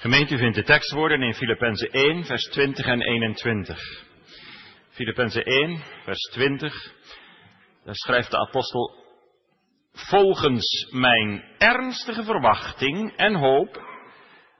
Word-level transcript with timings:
Gemeente 0.00 0.36
vindt 0.36 0.56
de 0.56 0.62
tekstwoorden 0.62 1.22
in 1.22 1.34
Filippenzen 1.34 1.90
1, 1.90 2.24
vers 2.24 2.44
20 2.44 2.86
en 2.86 3.02
21. 3.02 3.78
Filippenzen 4.88 5.44
1, 5.44 5.82
vers 6.04 6.20
20. 6.32 6.94
Daar 7.84 7.94
schrijft 7.94 8.30
de 8.30 8.38
apostel, 8.38 8.94
volgens 9.92 10.88
mijn 10.90 11.44
ernstige 11.58 12.24
verwachting 12.24 13.16
en 13.16 13.34
hoop, 13.34 13.82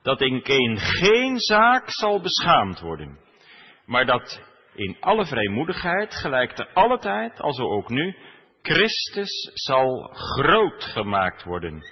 dat 0.03 0.21
in 0.21 0.41
geen, 0.45 0.79
geen 0.79 1.39
zaak 1.39 1.91
zal 1.91 2.21
beschaamd 2.21 2.81
worden, 2.81 3.19
maar 3.87 4.07
dat 4.07 4.41
in 4.75 4.97
alle 5.01 5.27
vrijmoedigheid, 5.27 6.15
gelijk 6.15 6.53
te 6.53 6.69
alle 6.75 6.99
tijd, 6.99 7.41
alzo 7.41 7.65
ook 7.65 7.89
nu, 7.89 8.17
Christus 8.63 9.51
zal 9.55 10.11
groot 10.13 10.85
gemaakt 10.85 11.45
worden 11.45 11.83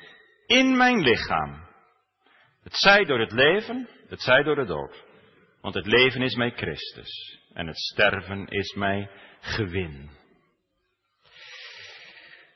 in 0.46 0.77
mijn 0.77 1.01
lichaam. 1.01 1.68
Het 2.62 2.77
zij 2.77 3.04
door 3.04 3.20
het 3.20 3.32
leven, 3.32 3.88
het 4.09 4.20
zij 4.20 4.43
door 4.43 4.54
de 4.54 4.64
dood. 4.64 5.04
Want 5.60 5.74
het 5.74 5.87
leven 5.87 6.23
is 6.23 6.34
mij 6.34 6.51
Christus 6.51 7.41
en 7.52 7.66
het 7.66 7.78
sterven 7.78 8.46
is 8.46 8.74
mij 8.74 9.10
gewin. 9.41 10.10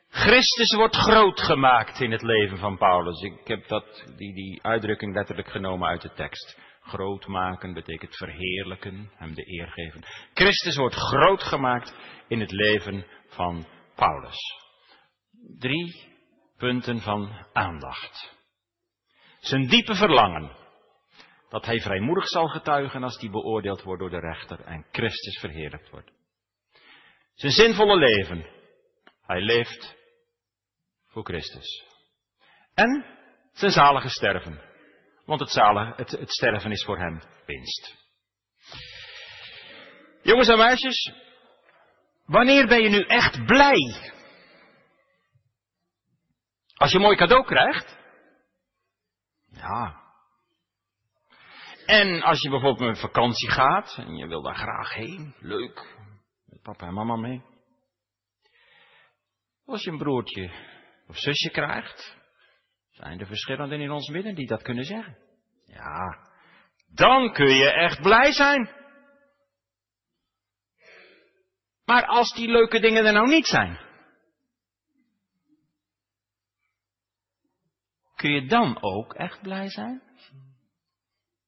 Christus 0.09 0.75
wordt 0.75 0.97
groot 0.97 1.41
gemaakt 1.41 2.01
in 2.01 2.11
het 2.11 2.23
leven 2.23 2.59
van 2.59 2.79
Paulus. 2.79 3.23
Ik 3.23 3.47
heb 3.47 3.69
dat, 3.69 4.05
die, 4.17 4.35
die 4.35 4.63
uitdrukking 4.63 5.15
letterlijk 5.15 5.49
genomen 5.49 5.89
uit 5.89 6.03
de 6.03 6.13
tekst. 6.13 6.59
Groot 6.81 7.27
maken 7.27 7.75
betekent 7.75 8.17
verheerlijken, 8.17 9.11
hem 9.17 9.35
de 9.35 9.51
eer 9.51 9.69
geven. 9.69 10.05
Christus 10.35 10.77
wordt 10.77 10.95
groot 10.95 11.43
gemaakt 11.43 11.95
in 12.29 12.41
het 12.41 12.51
leven 12.51 13.07
van 13.27 13.67
Paulus. 13.95 14.39
Drie 15.59 16.11
punten 16.57 17.01
van 17.01 17.47
aandacht. 17.53 18.42
Zijn 19.43 19.67
diepe 19.67 19.95
verlangen 19.95 20.57
dat 21.49 21.65
hij 21.65 21.81
vrijmoedig 21.81 22.27
zal 22.29 22.49
getuigen 22.49 23.03
als 23.03 23.21
hij 23.21 23.31
beoordeeld 23.31 23.83
wordt 23.83 24.01
door 24.01 24.11
de 24.11 24.21
rechter 24.21 24.61
en 24.61 24.87
Christus 24.93 25.39
verheerlijkt 25.39 25.91
wordt. 25.91 26.11
Zijn 27.35 27.53
zinvolle 27.53 27.97
leven. 27.97 28.47
Hij 29.23 29.41
leeft 29.41 29.97
voor 31.07 31.25
Christus. 31.25 31.85
En 32.75 33.05
zijn 33.53 33.73
zalige 33.73 34.09
sterven. 34.09 34.61
Want 35.25 35.41
het, 35.41 35.51
zalige, 35.51 35.93
het, 35.97 36.11
het 36.11 36.31
sterven 36.33 36.71
is 36.71 36.85
voor 36.85 36.99
hem 36.99 37.23
winst. 37.47 37.97
Jongens 40.23 40.49
en 40.49 40.59
meisjes, 40.59 41.13
wanneer 42.27 42.67
ben 42.67 42.83
je 42.83 42.89
nu 42.89 43.01
echt 43.01 43.45
blij? 43.47 44.13
Als 46.75 46.91
je 46.91 46.97
een 46.97 47.03
mooi 47.03 47.17
cadeau 47.17 47.45
krijgt? 47.45 48.01
En 51.87 52.23
als 52.23 52.41
je 52.41 52.51
bijvoorbeeld 52.51 52.89
met 52.89 53.01
vakantie 53.01 53.51
gaat 53.51 53.97
en 53.99 54.17
je 54.17 54.27
wil 54.27 54.43
daar 54.43 54.57
graag 54.57 54.95
heen, 54.95 55.35
leuk, 55.39 55.97
met 56.45 56.63
papa 56.63 56.87
en 56.87 56.95
mama 56.95 57.17
mee. 57.17 57.43
Als 59.67 59.83
je 59.83 59.91
een 59.91 59.99
broertje 59.99 60.51
of 61.07 61.17
zusje 61.19 61.51
krijgt, 61.51 62.17
zijn 62.91 63.21
er 63.21 63.27
verschillenden 63.27 63.81
in 63.81 63.91
ons 63.91 64.09
midden 64.09 64.35
die 64.35 64.47
dat 64.47 64.63
kunnen 64.63 64.85
zeggen. 64.85 65.19
Ja, 65.67 66.29
dan 66.95 67.33
kun 67.33 67.55
je 67.55 67.73
echt 67.73 68.03
blij 68.03 68.33
zijn. 68.33 68.71
Maar 71.85 72.07
als 72.07 72.33
die 72.35 72.49
leuke 72.49 72.81
dingen 72.81 73.07
er 73.07 73.13
nou 73.13 73.29
niet 73.29 73.47
zijn, 73.47 73.79
kun 78.23 78.33
je 78.33 78.47
dan 78.47 78.83
ook 78.83 79.15
echt 79.15 79.43
blij 79.43 79.69
zijn? 79.69 80.03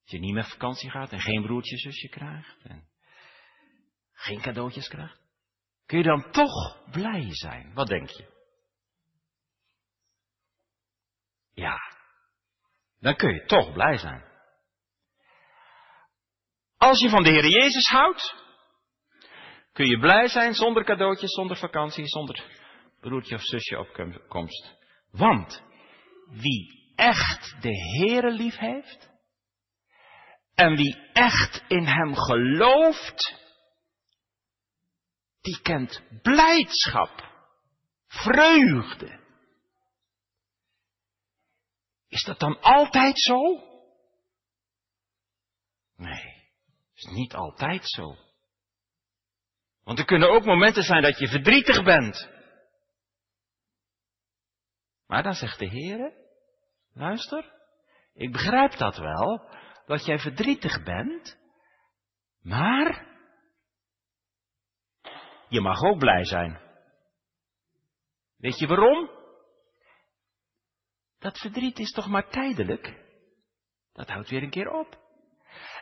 Als 0.01 0.11
je 0.11 0.19
niet 0.19 0.33
met 0.33 0.49
vakantie 0.49 0.89
gaat 0.89 1.11
en 1.11 1.19
geen 1.19 1.41
broertje, 1.41 1.77
zusje 1.77 2.09
krijgt 2.09 2.63
en 2.63 2.87
geen 4.13 4.41
cadeautjes 4.41 4.87
krijgt, 4.87 5.19
kun 5.85 5.97
je 5.97 6.03
dan 6.03 6.31
toch 6.31 6.83
blij 6.91 7.27
zijn? 7.29 7.73
Wat 7.73 7.87
denk 7.87 8.09
je? 8.09 8.33
Ja, 11.53 11.77
dan 12.99 13.15
kun 13.15 13.33
je 13.33 13.45
toch 13.45 13.73
blij 13.73 13.97
zijn. 13.97 14.23
Als 16.77 16.99
je 16.99 17.09
van 17.09 17.23
de 17.23 17.29
Heer 17.29 17.47
Jezus 17.47 17.87
houdt, 17.87 18.35
kun 19.73 19.85
je 19.85 19.99
blij 19.99 20.27
zijn 20.27 20.53
zonder 20.53 20.83
cadeautjes, 20.83 21.33
zonder 21.33 21.57
vakantie, 21.57 22.07
zonder 22.07 22.43
broertje 22.99 23.35
of 23.35 23.41
zusje 23.41 23.79
opkomst. 23.79 24.75
Want 25.11 25.63
wie 26.29 26.93
echt 26.95 27.61
de 27.61 27.75
Heere 27.75 28.31
lief 28.31 28.57
heeft 28.57 29.09
en 30.55 30.75
wie 30.75 31.09
echt 31.13 31.63
in 31.67 31.85
hem 31.85 32.15
gelooft, 32.15 33.43
die 35.41 35.61
kent 35.61 36.01
blijdschap, 36.21 37.31
vreugde. 38.07 39.23
Is 42.07 42.23
dat 42.23 42.39
dan 42.39 42.61
altijd 42.61 43.19
zo? 43.19 43.39
Nee, 45.95 46.43
is 46.93 47.03
niet 47.03 47.33
altijd 47.33 47.89
zo. 47.89 48.17
Want 49.83 49.99
er 49.99 50.05
kunnen 50.05 50.29
ook 50.29 50.45
momenten 50.45 50.83
zijn 50.83 51.01
dat 51.01 51.19
je 51.19 51.27
verdrietig 51.27 51.83
bent. 51.83 52.29
Maar 55.07 55.23
dan 55.23 55.33
zegt 55.33 55.59
de 55.59 55.67
Heer, 55.67 56.13
luister, 56.93 57.53
ik 58.13 58.31
begrijp 58.31 58.77
dat 58.77 58.97
wel, 58.97 59.49
dat 59.85 60.05
jij 60.05 60.19
verdrietig 60.19 60.83
bent, 60.83 61.37
maar 62.41 63.07
je 65.49 65.61
mag 65.61 65.81
ook 65.81 65.99
blij 65.99 66.25
zijn. 66.25 66.59
Weet 68.37 68.59
je 68.59 68.67
waarom? 68.67 69.09
Dat 71.19 71.37
verdriet 71.37 71.79
is 71.79 71.91
toch 71.91 72.07
maar 72.07 72.29
tijdelijk? 72.29 73.03
Dat 73.93 74.09
houdt 74.09 74.29
weer 74.29 74.43
een 74.43 74.49
keer 74.49 74.69
op. 74.69 75.03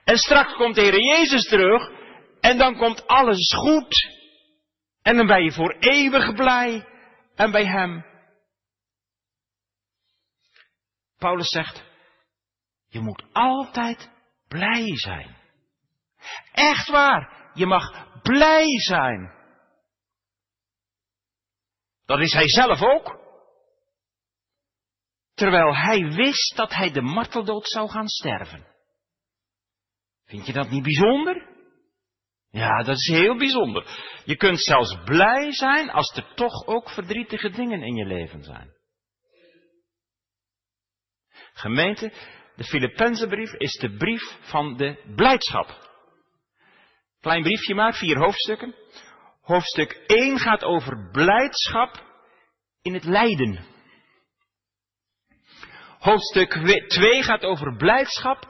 En 0.04 0.18
straks 0.18 0.54
komt 0.54 0.76
de 0.76 0.82
Heer 0.82 1.02
Jezus 1.02 1.48
terug 1.48 1.90
en 2.40 2.58
dan 2.58 2.78
komt 2.78 3.08
alles 3.08 3.54
goed. 3.54 4.22
En 5.02 5.16
dan 5.16 5.28
ben 5.28 5.44
je 5.44 5.52
voor 5.52 5.76
eeuwig 5.80 6.34
blij 6.34 6.88
en 7.36 7.52
bij 7.52 7.66
Hem. 7.66 8.13
Paulus 11.24 11.50
zegt, 11.50 11.84
je 12.88 13.00
moet 13.00 13.24
altijd 13.32 14.10
blij 14.48 14.98
zijn. 14.98 15.36
Echt 16.52 16.90
waar, 16.90 17.52
je 17.54 17.66
mag 17.66 18.22
blij 18.22 18.80
zijn. 18.80 19.32
Dat 22.06 22.20
is 22.20 22.34
hij 22.34 22.48
zelf 22.48 22.82
ook. 22.82 23.22
Terwijl 25.34 25.76
hij 25.76 26.14
wist 26.14 26.56
dat 26.56 26.74
hij 26.74 26.92
de 26.92 27.02
marteldood 27.02 27.68
zou 27.68 27.90
gaan 27.90 28.08
sterven. 28.08 28.68
Vind 30.26 30.46
je 30.46 30.54
dat 30.54 30.70
niet 30.70 30.84
bijzonder? 30.84 31.48
Ja, 32.50 32.84
dat 32.84 32.96
is 32.96 33.08
heel 33.08 33.38
bijzonder. 33.38 33.88
Je 34.26 34.36
kunt 34.36 34.60
zelfs 34.60 35.04
blij 35.04 35.52
zijn 35.52 35.90
als 35.90 36.16
er 36.16 36.34
toch 36.36 36.66
ook 36.66 36.90
verdrietige 36.90 37.50
dingen 37.50 37.82
in 37.82 37.96
je 37.96 38.06
leven 38.06 38.44
zijn. 38.44 38.82
Gemeente, 41.54 42.12
de 42.56 42.64
Filippenzenbrief 42.64 43.54
is 43.54 43.74
de 43.74 43.96
brief 43.98 44.38
van 44.40 44.78
de 44.78 45.14
blijdschap. 45.16 45.92
Klein 47.22 47.44
briefje 47.44 47.76
maar, 47.76 47.94
vier 47.94 48.18
hoofdstukken. 48.18 48.76
Hoofdstuk 49.42 50.04
1 50.08 50.40
gaat 50.40 50.64
over 50.64 51.10
blijdschap 51.12 52.04
in 52.82 52.94
het 52.94 53.04
lijden. 53.04 53.66
Hoofdstuk 56.00 56.52
2 56.88 57.24
gaat 57.24 57.44
over 57.44 57.76
blijdschap 57.76 58.48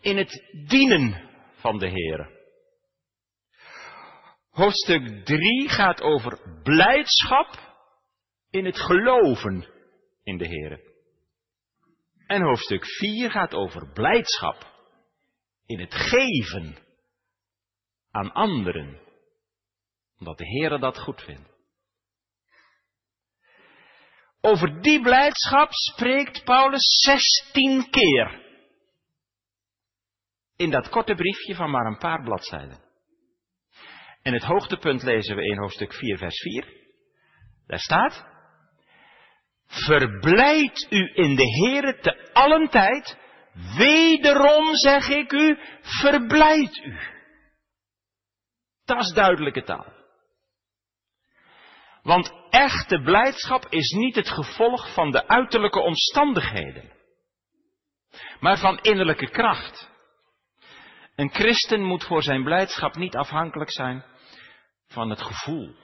in 0.00 0.16
het 0.16 0.42
dienen 0.68 1.30
van 1.54 1.78
de 1.78 1.88
Heer. 1.88 2.30
Hoofdstuk 4.50 5.24
3 5.24 5.68
gaat 5.68 6.02
over 6.02 6.60
blijdschap 6.62 7.74
in 8.50 8.64
het 8.64 8.80
geloven 8.80 9.68
in 10.22 10.38
de 10.38 10.46
Heer. 10.46 10.91
En 12.32 12.42
hoofdstuk 12.42 12.86
4 12.86 13.30
gaat 13.30 13.54
over 13.54 13.92
blijdschap 13.92 14.66
in 15.66 15.80
het 15.80 15.94
geven 15.94 16.76
aan 18.10 18.32
anderen. 18.32 19.00
Omdat 20.18 20.38
de 20.38 20.46
Heer 20.46 20.78
dat 20.78 20.98
goed 20.98 21.22
vindt. 21.22 21.50
Over 24.40 24.82
die 24.82 25.02
blijdschap 25.02 25.68
spreekt 25.72 26.44
Paulus 26.44 27.00
16 27.02 27.90
keer. 27.90 28.40
In 30.56 30.70
dat 30.70 30.88
korte 30.88 31.14
briefje 31.14 31.54
van 31.54 31.70
maar 31.70 31.86
een 31.86 31.98
paar 31.98 32.22
bladzijden. 32.22 32.82
En 34.22 34.32
het 34.32 34.44
hoogtepunt 34.44 35.02
lezen 35.02 35.36
we 35.36 35.44
in 35.44 35.58
hoofdstuk 35.58 35.92
4, 35.92 36.18
vers 36.18 36.40
4. 36.40 36.66
Daar 37.66 37.80
staat, 37.80 38.31
Verblijd 39.72 40.86
u 40.90 41.10
in 41.14 41.34
de 41.34 41.66
Heere 41.66 41.98
te 41.98 42.30
allen 42.32 42.68
tijd. 42.68 43.16
Wederom 43.76 44.74
zeg 44.74 45.08
ik 45.08 45.32
u, 45.32 45.58
verblijd 45.80 46.76
u. 46.76 46.98
Dat 48.84 49.00
is 49.00 49.12
duidelijke 49.12 49.62
taal. 49.62 49.92
Want 52.02 52.32
echte 52.50 53.00
blijdschap 53.02 53.66
is 53.68 53.90
niet 53.90 54.14
het 54.14 54.28
gevolg 54.28 54.94
van 54.94 55.10
de 55.10 55.28
uiterlijke 55.28 55.80
omstandigheden, 55.80 56.92
maar 58.40 58.58
van 58.58 58.78
innerlijke 58.78 59.30
kracht. 59.30 59.90
Een 61.16 61.30
christen 61.30 61.82
moet 61.82 62.04
voor 62.04 62.22
zijn 62.22 62.44
blijdschap 62.44 62.94
niet 62.94 63.16
afhankelijk 63.16 63.70
zijn 63.70 64.04
van 64.86 65.10
het 65.10 65.22
gevoel 65.22 65.74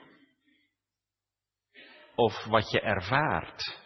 of 2.19 2.45
wat 2.45 2.71
je 2.71 2.81
ervaart, 2.81 3.78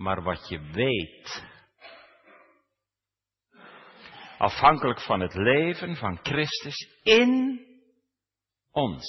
maar 0.00 0.22
wat 0.22 0.48
je 0.48 0.60
weet. 0.60 1.44
Afhankelijk 4.38 5.00
van 5.00 5.20
het 5.20 5.34
leven 5.34 5.96
van 5.96 6.18
Christus 6.22 6.88
in 7.02 7.60
ons. 8.70 9.04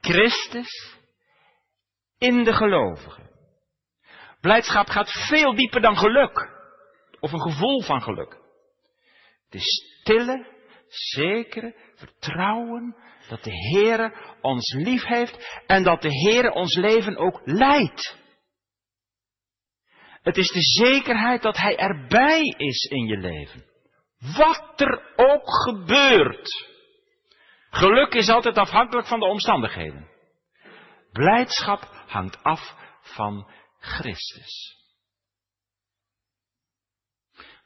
Christus 0.00 0.96
in 2.18 2.44
de 2.44 2.52
gelovigen. 2.52 3.30
Blijdschap 4.40 4.88
gaat 4.88 5.10
veel 5.10 5.54
dieper 5.54 5.80
dan 5.80 5.96
geluk. 5.96 6.50
Of 7.20 7.32
een 7.32 7.52
gevoel 7.52 7.82
van 7.82 8.02
geluk. 8.02 8.38
De 9.48 9.60
stille, 9.60 10.46
zekere 10.88 11.74
vertrouwen 11.94 12.96
dat 13.28 13.44
de 13.44 13.74
Heere 13.74 14.36
ons 14.40 14.72
lief 14.72 15.04
heeft 15.04 15.62
en 15.66 15.82
dat 15.82 16.02
de 16.02 16.12
Heere 16.12 16.52
ons 16.52 16.76
leven 16.76 17.16
ook 17.16 17.40
leidt. 17.44 18.26
Het 20.28 20.36
is 20.36 20.50
de 20.50 20.62
zekerheid 20.62 21.42
dat 21.42 21.56
Hij 21.56 21.76
erbij 21.76 22.42
is 22.56 22.84
in 22.84 23.06
je 23.06 23.16
leven. 23.16 23.64
Wat 24.36 24.80
er 24.80 25.12
ook 25.16 25.50
gebeurt. 25.64 26.66
Geluk 27.70 28.14
is 28.14 28.28
altijd 28.28 28.58
afhankelijk 28.58 29.06
van 29.06 29.18
de 29.20 29.26
omstandigheden. 29.26 30.08
Blijdschap 31.12 32.04
hangt 32.06 32.42
af 32.42 32.74
van 33.00 33.50
Christus. 33.78 34.76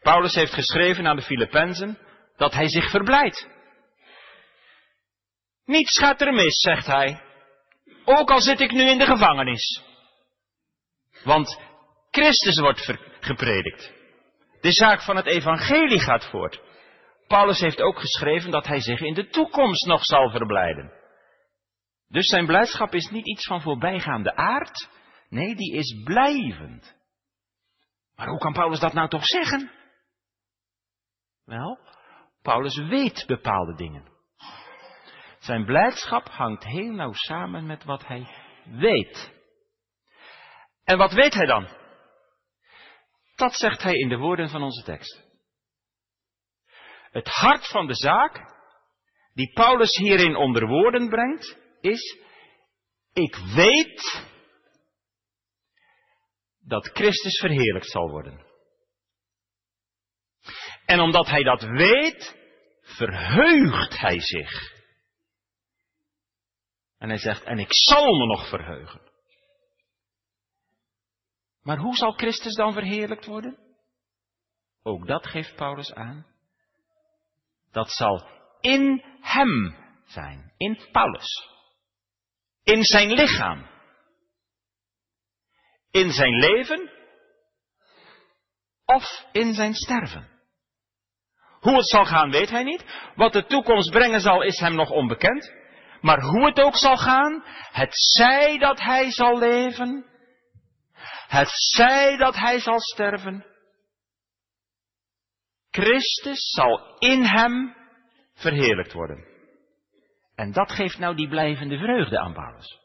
Paulus 0.00 0.34
heeft 0.34 0.52
geschreven 0.52 1.06
aan 1.06 1.16
de 1.16 1.22
Filippenzen 1.22 1.98
dat 2.36 2.52
hij 2.52 2.68
zich 2.68 2.90
verblijdt. 2.90 3.48
Niets 5.64 5.98
gaat 5.98 6.20
er 6.20 6.32
mis, 6.32 6.60
zegt 6.60 6.86
hij. 6.86 7.22
Ook 8.04 8.30
al 8.30 8.40
zit 8.40 8.60
ik 8.60 8.72
nu 8.72 8.82
in 8.82 8.98
de 8.98 9.06
gevangenis. 9.06 9.82
Want 11.24 11.70
Christus 12.12 12.58
wordt 12.58 12.94
gepredikt. 13.20 13.92
De 14.60 14.72
zaak 14.72 15.02
van 15.02 15.16
het 15.16 15.26
evangelie 15.26 16.00
gaat 16.00 16.30
voort. 16.30 16.60
Paulus 17.26 17.60
heeft 17.60 17.80
ook 17.80 17.98
geschreven 17.98 18.50
dat 18.50 18.66
hij 18.66 18.80
zich 18.80 19.00
in 19.00 19.14
de 19.14 19.28
toekomst 19.28 19.86
nog 19.86 20.04
zal 20.04 20.30
verblijden. 20.30 20.92
Dus 22.08 22.26
zijn 22.26 22.46
blijdschap 22.46 22.94
is 22.94 23.10
niet 23.10 23.26
iets 23.26 23.46
van 23.46 23.62
voorbijgaande 23.62 24.36
aard. 24.36 24.88
Nee, 25.28 25.54
die 25.54 25.74
is 25.74 26.02
blijvend. 26.04 26.96
Maar 28.16 28.28
hoe 28.28 28.38
kan 28.38 28.52
Paulus 28.52 28.80
dat 28.80 28.92
nou 28.92 29.08
toch 29.08 29.26
zeggen? 29.26 29.70
Wel, 31.44 31.78
Paulus 32.42 32.76
weet 32.76 33.24
bepaalde 33.26 33.74
dingen. 33.74 34.10
Zijn 35.38 35.64
blijdschap 35.64 36.28
hangt 36.28 36.64
heel 36.64 36.92
nauw 36.92 37.12
samen 37.12 37.66
met 37.66 37.84
wat 37.84 38.06
hij 38.06 38.26
weet. 38.64 39.32
En 40.84 40.98
wat 40.98 41.12
weet 41.12 41.34
hij 41.34 41.46
dan? 41.46 41.80
Dat 43.42 43.54
zegt 43.54 43.82
hij 43.82 43.94
in 43.94 44.08
de 44.08 44.16
woorden 44.16 44.48
van 44.48 44.62
onze 44.62 44.82
tekst. 44.82 45.22
Het 47.10 47.28
hart 47.28 47.66
van 47.66 47.86
de 47.86 47.94
zaak, 47.94 48.40
die 49.34 49.52
Paulus 49.52 49.96
hierin 49.96 50.36
onder 50.36 50.66
woorden 50.66 51.08
brengt, 51.08 51.56
is, 51.80 52.18
ik 53.12 53.36
weet 53.54 54.26
dat 56.60 56.90
Christus 56.92 57.38
verheerlijkt 57.40 57.90
zal 57.90 58.10
worden. 58.10 58.46
En 60.86 61.00
omdat 61.00 61.26
hij 61.26 61.42
dat 61.42 61.62
weet, 61.62 62.36
verheugt 62.80 63.98
hij 63.98 64.20
zich. 64.20 64.72
En 66.98 67.08
hij 67.08 67.18
zegt, 67.18 67.44
en 67.44 67.58
ik 67.58 67.72
zal 67.72 68.18
me 68.18 68.26
nog 68.26 68.48
verheugen. 68.48 69.11
Maar 71.62 71.78
hoe 71.78 71.96
zal 71.96 72.12
Christus 72.12 72.54
dan 72.54 72.72
verheerlijkt 72.72 73.26
worden? 73.26 73.58
Ook 74.82 75.06
dat 75.06 75.26
geeft 75.26 75.54
Paulus 75.54 75.94
aan. 75.94 76.26
Dat 77.70 77.90
zal 77.90 78.26
in 78.60 79.04
hem 79.20 79.76
zijn, 80.04 80.52
in 80.56 80.78
Paulus. 80.92 81.48
In 82.62 82.82
zijn 82.82 83.12
lichaam. 83.12 83.70
In 85.90 86.10
zijn 86.10 86.34
leven 86.34 86.90
of 88.84 89.26
in 89.32 89.54
zijn 89.54 89.74
sterven. 89.74 90.30
Hoe 91.60 91.76
het 91.76 91.88
zal 91.88 92.04
gaan 92.04 92.30
weet 92.30 92.50
hij 92.50 92.62
niet. 92.62 92.84
Wat 93.14 93.32
de 93.32 93.46
toekomst 93.46 93.90
brengen 93.90 94.20
zal 94.20 94.42
is 94.42 94.58
hem 94.58 94.74
nog 94.74 94.90
onbekend. 94.90 95.52
Maar 96.00 96.20
hoe 96.20 96.46
het 96.46 96.60
ook 96.60 96.76
zal 96.76 96.96
gaan, 96.96 97.44
het 97.72 97.94
zij 97.94 98.58
dat 98.58 98.80
hij 98.80 99.10
zal 99.10 99.38
leven, 99.38 100.11
het 101.32 101.48
zij 101.50 102.16
dat 102.16 102.36
hij 102.36 102.60
zal 102.60 102.80
sterven, 102.80 103.46
Christus 105.70 106.50
zal 106.50 106.96
in 106.98 107.22
hem 107.22 107.76
verheerlijkt 108.34 108.92
worden. 108.92 109.24
En 110.34 110.52
dat 110.52 110.72
geeft 110.72 110.98
nou 110.98 111.16
die 111.16 111.28
blijvende 111.28 111.78
vreugde 111.78 112.18
aan 112.18 112.32
Paulus. 112.32 112.80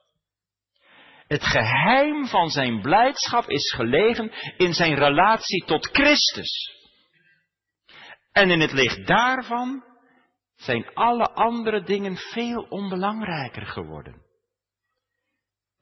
Het 1.27 1.44
geheim 1.44 2.25
van 2.25 2.49
zijn 2.49 2.81
blijdschap 2.81 3.49
is 3.49 3.73
gelegen 3.73 4.31
in 4.57 4.73
zijn 4.73 4.95
relatie 4.95 5.65
tot 5.65 5.89
Christus. 5.91 6.75
En 8.31 8.50
in 8.50 8.59
het 8.59 8.71
licht 8.71 9.07
daarvan 9.07 9.83
zijn 10.55 10.93
alle 10.93 11.29
andere 11.29 11.83
dingen 11.83 12.17
veel 12.17 12.61
onbelangrijker 12.61 13.65
geworden. 13.65 14.26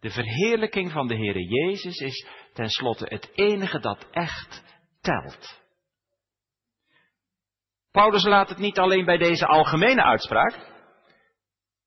De 0.05 0.11
verheerlijking 0.11 0.91
van 0.91 1.07
de 1.07 1.15
Heere 1.15 1.43
Jezus 1.43 1.97
is 1.97 2.27
tenslotte 2.53 3.05
het 3.09 3.29
enige 3.33 3.79
dat 3.79 4.07
echt 4.11 4.63
telt. 5.01 5.61
Paulus 7.91 8.23
laat 8.23 8.49
het 8.49 8.57
niet 8.57 8.79
alleen 8.79 9.05
bij 9.05 9.17
deze 9.17 9.45
algemene 9.45 10.03
uitspraak, 10.03 10.53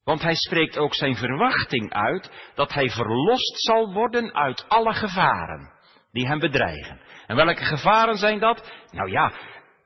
want 0.05 0.23
hij 0.23 0.35
spreekt 0.35 0.79
ook 0.79 0.95
zijn 0.95 1.17
verwachting 1.17 1.93
uit 1.93 2.31
dat 2.55 2.73
hij 2.73 2.91
verlost 2.91 3.61
zal 3.61 3.93
worden 3.93 4.35
uit 4.35 4.69
alle 4.69 4.95
gevaren 4.95 5.73
die 6.13 6.27
hem 6.27 6.39
bedreigen. 6.39 7.01
En 7.27 7.37
welke 7.37 7.65
gevaren 7.65 8.17
zijn 8.17 8.39
dat? 8.39 8.73
Nou 8.91 9.11
ja, 9.11 9.33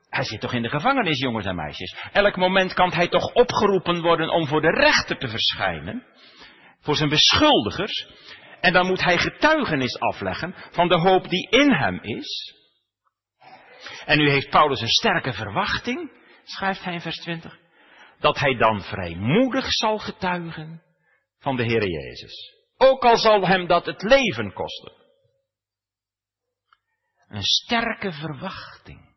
hij 0.09 0.23
zit 0.23 0.41
toch 0.41 0.53
in 0.53 0.61
de 0.61 0.69
gevangenis, 0.69 1.19
jongens 1.19 1.45
en 1.45 1.55
meisjes. 1.55 1.95
Elk 2.11 2.35
moment 2.35 2.73
kan 2.73 2.93
hij 2.93 3.07
toch 3.07 3.33
opgeroepen 3.33 4.01
worden 4.01 4.29
om 4.29 4.47
voor 4.47 4.61
de 4.61 4.71
rechter 4.71 5.17
te 5.17 5.27
verschijnen. 5.27 6.03
Voor 6.83 6.95
zijn 6.95 7.09
beschuldigers. 7.09 8.07
En 8.61 8.73
dan 8.73 8.87
moet 8.87 9.03
hij 9.03 9.17
getuigenis 9.17 9.99
afleggen 9.99 10.55
van 10.71 10.87
de 10.87 10.99
hoop 10.99 11.29
die 11.29 11.49
in 11.49 11.71
hem 11.71 11.99
is. 12.01 12.53
En 14.05 14.17
nu 14.17 14.29
heeft 14.29 14.49
Paulus 14.49 14.81
een 14.81 14.87
sterke 14.87 15.33
verwachting, 15.33 16.11
schrijft 16.43 16.83
hij 16.83 16.93
in 16.93 17.01
vers 17.01 17.17
20, 17.17 17.59
dat 18.19 18.39
hij 18.39 18.55
dan 18.55 18.81
vrijmoedig 18.81 19.71
zal 19.71 19.97
getuigen 19.97 20.81
van 21.39 21.55
de 21.55 21.63
Heer 21.63 21.87
Jezus. 21.87 22.53
Ook 22.77 23.03
al 23.03 23.17
zal 23.17 23.47
hem 23.47 23.67
dat 23.67 23.85
het 23.85 24.01
leven 24.01 24.53
kosten. 24.53 24.91
Een 27.27 27.43
sterke 27.43 28.11
verwachting. 28.11 29.15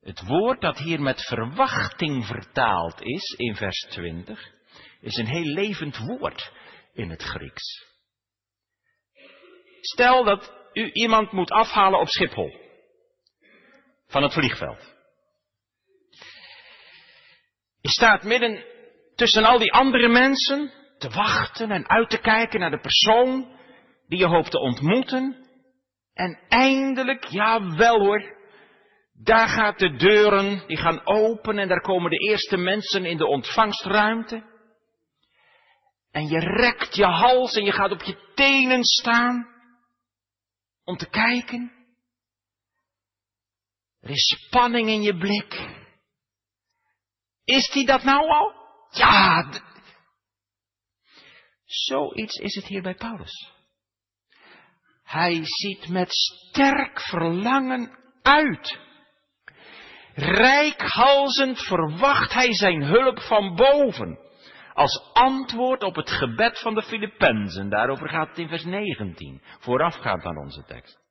Het 0.00 0.26
woord 0.26 0.60
dat 0.60 0.78
hier 0.78 1.00
met 1.00 1.22
verwachting 1.22 2.26
vertaald 2.26 3.02
is 3.02 3.34
in 3.36 3.56
vers 3.56 3.86
20, 3.90 4.52
is 5.00 5.16
een 5.16 5.26
heel 5.26 5.52
levend 5.52 5.98
woord 5.98 6.52
in 6.94 7.10
het 7.10 7.22
Grieks. 7.22 7.92
Stel 9.80 10.24
dat 10.24 10.52
u 10.72 10.90
iemand 10.92 11.32
moet 11.32 11.50
afhalen 11.50 12.00
op 12.00 12.08
Schiphol, 12.08 12.50
van 14.06 14.22
het 14.22 14.32
vliegveld. 14.32 14.92
Je 17.80 17.88
staat 17.90 18.22
midden 18.22 18.64
tussen 19.14 19.44
al 19.44 19.58
die 19.58 19.72
andere 19.72 20.08
mensen 20.08 20.72
te 20.98 21.08
wachten 21.08 21.70
en 21.70 21.88
uit 21.88 22.10
te 22.10 22.18
kijken 22.18 22.60
naar 22.60 22.70
de 22.70 22.80
persoon 22.80 23.58
die 24.08 24.18
je 24.18 24.26
hoopt 24.26 24.50
te 24.50 24.58
ontmoeten. 24.58 25.46
En 26.14 26.38
eindelijk, 26.48 27.24
ja 27.24 27.76
wel 27.76 27.98
hoor, 27.98 28.36
daar 29.12 29.48
gaat 29.48 29.78
de 29.78 29.96
deuren, 29.96 30.66
die 30.66 30.76
gaan 30.76 31.06
open 31.06 31.58
en 31.58 31.68
daar 31.68 31.80
komen 31.80 32.10
de 32.10 32.28
eerste 32.28 32.56
mensen 32.56 33.04
in 33.04 33.16
de 33.16 33.26
ontvangstruimte. 33.26 34.42
En 36.14 36.28
je 36.28 36.38
rekt 36.38 36.94
je 36.94 37.04
hals 37.04 37.54
en 37.54 37.64
je 37.64 37.72
gaat 37.72 37.90
op 37.90 38.02
je 38.02 38.32
tenen 38.34 38.84
staan 38.84 39.46
om 40.84 40.96
te 40.96 41.08
kijken. 41.10 41.72
Er 44.00 44.10
is 44.10 44.36
spanning 44.46 44.88
in 44.88 45.02
je 45.02 45.16
blik. 45.16 45.82
Is 47.44 47.70
die 47.70 47.86
dat 47.86 48.02
nou 48.02 48.28
al? 48.28 48.52
Ja. 48.90 49.50
Zoiets 51.64 52.36
is 52.36 52.54
het 52.54 52.66
hier 52.66 52.82
bij 52.82 52.94
Paulus. 52.94 53.52
Hij 55.02 55.40
ziet 55.42 55.88
met 55.88 56.12
sterk 56.12 57.00
verlangen 57.00 57.98
uit. 58.22 58.78
Rijkhalzend 60.14 61.60
verwacht 61.60 62.32
hij 62.32 62.52
zijn 62.54 62.82
hulp 62.82 63.20
van 63.20 63.54
boven. 63.54 64.23
Als 64.74 65.10
antwoord 65.12 65.82
op 65.82 65.94
het 65.94 66.10
gebed 66.10 66.60
van 66.60 66.74
de 66.74 66.82
Filippenzen. 66.82 67.68
Daarover 67.68 68.08
gaat 68.08 68.28
het 68.28 68.38
in 68.38 68.48
vers 68.48 68.64
19. 68.64 69.42
Voorafgaand 69.58 70.24
aan 70.24 70.38
onze 70.38 70.64
tekst. 70.64 71.02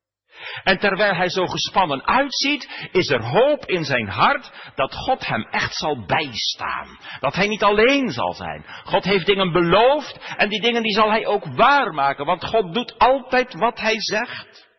En 0.64 0.80
terwijl 0.80 1.16
hij 1.16 1.30
zo 1.30 1.46
gespannen 1.46 2.08
uitziet, 2.08 2.90
is 2.92 3.10
er 3.10 3.24
hoop 3.24 3.66
in 3.66 3.84
zijn 3.84 4.08
hart 4.08 4.72
dat 4.76 4.96
God 4.96 5.28
hem 5.28 5.44
echt 5.44 5.76
zal 5.76 6.06
bijstaan. 6.06 7.00
Dat 7.20 7.36
hij 7.36 7.48
niet 7.48 7.64
alleen 7.64 8.10
zal 8.10 8.34
zijn. 8.34 8.66
God 8.84 9.04
heeft 9.04 9.26
dingen 9.26 9.52
beloofd 9.52 10.36
en 10.38 10.50
die 10.50 10.62
dingen 10.62 10.84
die 10.84 10.94
zal 10.94 11.10
hij 11.10 11.26
ook 11.26 11.46
waarmaken, 11.46 12.26
want 12.26 12.46
God 12.46 12.74
doet 12.74 12.98
altijd 12.98 13.54
wat 13.54 13.80
hij 13.80 14.00
zegt. 14.00 14.72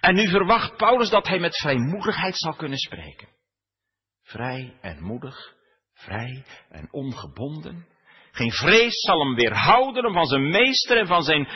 En 0.00 0.14
nu 0.14 0.28
verwacht 0.28 0.76
Paulus 0.76 1.10
dat 1.10 1.28
hij 1.28 1.38
met 1.38 1.56
vrijmoedigheid 1.56 2.36
zal 2.36 2.54
kunnen 2.54 2.78
spreken. 2.78 3.28
Vrij 4.22 4.78
en 4.80 5.02
moedig, 5.02 5.54
vrij 6.02 6.44
en 6.68 6.88
ongebonden. 6.90 7.86
Geen 8.30 8.50
vrees 8.50 9.00
zal 9.00 9.18
hem 9.24 9.34
weerhouden 9.34 10.12
van 10.12 10.26
zijn 10.26 10.50
meester 10.50 10.98
en 10.98 11.06
van 11.06 11.22
zijn 11.22 11.48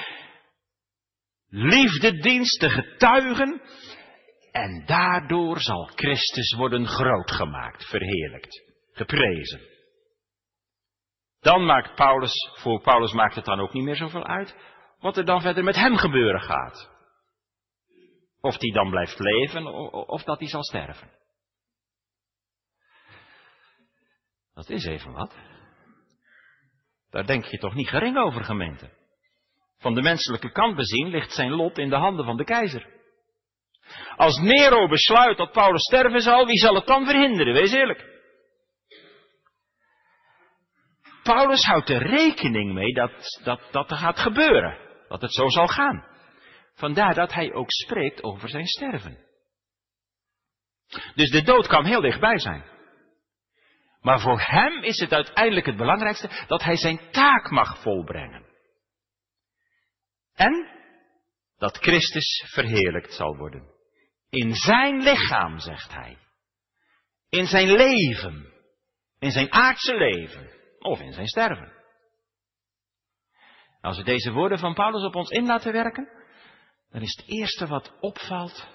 liefdedienst 1.48 2.60
te 2.60 2.70
getuigen. 2.70 3.60
En 4.52 4.82
daardoor 4.86 5.60
zal 5.60 5.90
Christus 5.94 6.52
worden 6.52 6.86
groot 6.86 7.30
gemaakt, 7.30 7.84
verheerlijkt, 7.84 8.62
geprezen. 8.92 9.60
Dan 11.40 11.64
maakt 11.64 11.94
Paulus, 11.94 12.50
voor 12.54 12.80
Paulus 12.80 13.12
maakt 13.12 13.34
het 13.34 13.44
dan 13.44 13.60
ook 13.60 13.72
niet 13.72 13.84
meer 13.84 13.96
zoveel 13.96 14.26
uit, 14.26 14.56
wat 14.98 15.16
er 15.16 15.24
dan 15.24 15.40
verder 15.40 15.64
met 15.64 15.76
hem 15.76 15.96
gebeuren 15.96 16.40
gaat. 16.40 16.90
Of 18.40 18.56
die 18.56 18.72
dan 18.72 18.90
blijft 18.90 19.18
leven, 19.18 19.66
of 19.92 20.22
dat 20.22 20.38
hij 20.38 20.48
zal 20.48 20.64
sterven. 20.64 21.10
Dat 24.56 24.70
is 24.70 24.84
even 24.84 25.12
wat. 25.12 25.34
Daar 27.10 27.26
denk 27.26 27.44
je 27.44 27.58
toch 27.58 27.74
niet 27.74 27.88
gering 27.88 28.16
over, 28.16 28.44
gemeente. 28.44 28.90
Van 29.78 29.94
de 29.94 30.02
menselijke 30.02 30.52
kant 30.52 30.76
bezien 30.76 31.08
ligt 31.08 31.32
zijn 31.32 31.50
lot 31.50 31.78
in 31.78 31.88
de 31.88 31.96
handen 31.96 32.24
van 32.24 32.36
de 32.36 32.44
keizer. 32.44 32.86
Als 34.16 34.38
Nero 34.38 34.88
besluit 34.88 35.36
dat 35.36 35.52
Paulus 35.52 35.82
sterven 35.82 36.20
zal, 36.20 36.46
wie 36.46 36.58
zal 36.58 36.74
het 36.74 36.86
dan 36.86 37.04
verhinderen? 37.04 37.52
Wees 37.52 37.72
eerlijk. 37.72 38.04
Paulus 41.22 41.64
houdt 41.64 41.88
er 41.88 42.06
rekening 42.06 42.72
mee 42.72 42.92
dat, 42.92 43.12
dat, 43.44 43.60
dat 43.70 43.90
er 43.90 43.96
gaat 43.96 44.18
gebeuren. 44.18 44.78
Dat 45.08 45.20
het 45.20 45.32
zo 45.32 45.48
zal 45.48 45.66
gaan. 45.66 46.06
Vandaar 46.74 47.14
dat 47.14 47.32
hij 47.32 47.52
ook 47.52 47.70
spreekt 47.70 48.22
over 48.22 48.48
zijn 48.48 48.66
sterven. 48.66 49.24
Dus 51.14 51.30
de 51.30 51.42
dood 51.42 51.66
kan 51.66 51.84
heel 51.84 52.00
dichtbij 52.00 52.38
zijn. 52.38 52.75
Maar 54.06 54.20
voor 54.20 54.40
hem 54.40 54.82
is 54.82 54.98
het 54.98 55.12
uiteindelijk 55.12 55.66
het 55.66 55.76
belangrijkste 55.76 56.44
dat 56.46 56.62
hij 56.62 56.76
zijn 56.76 57.10
taak 57.10 57.50
mag 57.50 57.82
volbrengen. 57.82 58.46
En 60.34 60.68
dat 61.58 61.76
Christus 61.76 62.44
verheerlijkt 62.46 63.12
zal 63.12 63.36
worden. 63.36 63.70
In 64.30 64.54
zijn 64.54 65.02
lichaam, 65.02 65.58
zegt 65.58 65.92
hij. 65.92 66.18
In 67.28 67.46
zijn 67.46 67.72
leven. 67.72 68.52
In 69.18 69.30
zijn 69.30 69.52
aardse 69.52 69.94
leven. 69.94 70.50
Of 70.78 71.00
in 71.00 71.12
zijn 71.12 71.26
sterven. 71.26 71.72
Als 73.80 73.96
we 73.96 74.04
deze 74.04 74.32
woorden 74.32 74.58
van 74.58 74.74
Paulus 74.74 75.04
op 75.04 75.14
ons 75.14 75.30
in 75.30 75.46
laten 75.46 75.72
werken, 75.72 76.08
dan 76.90 77.02
is 77.02 77.16
het 77.16 77.28
eerste 77.28 77.66
wat 77.66 77.96
opvalt 78.00 78.66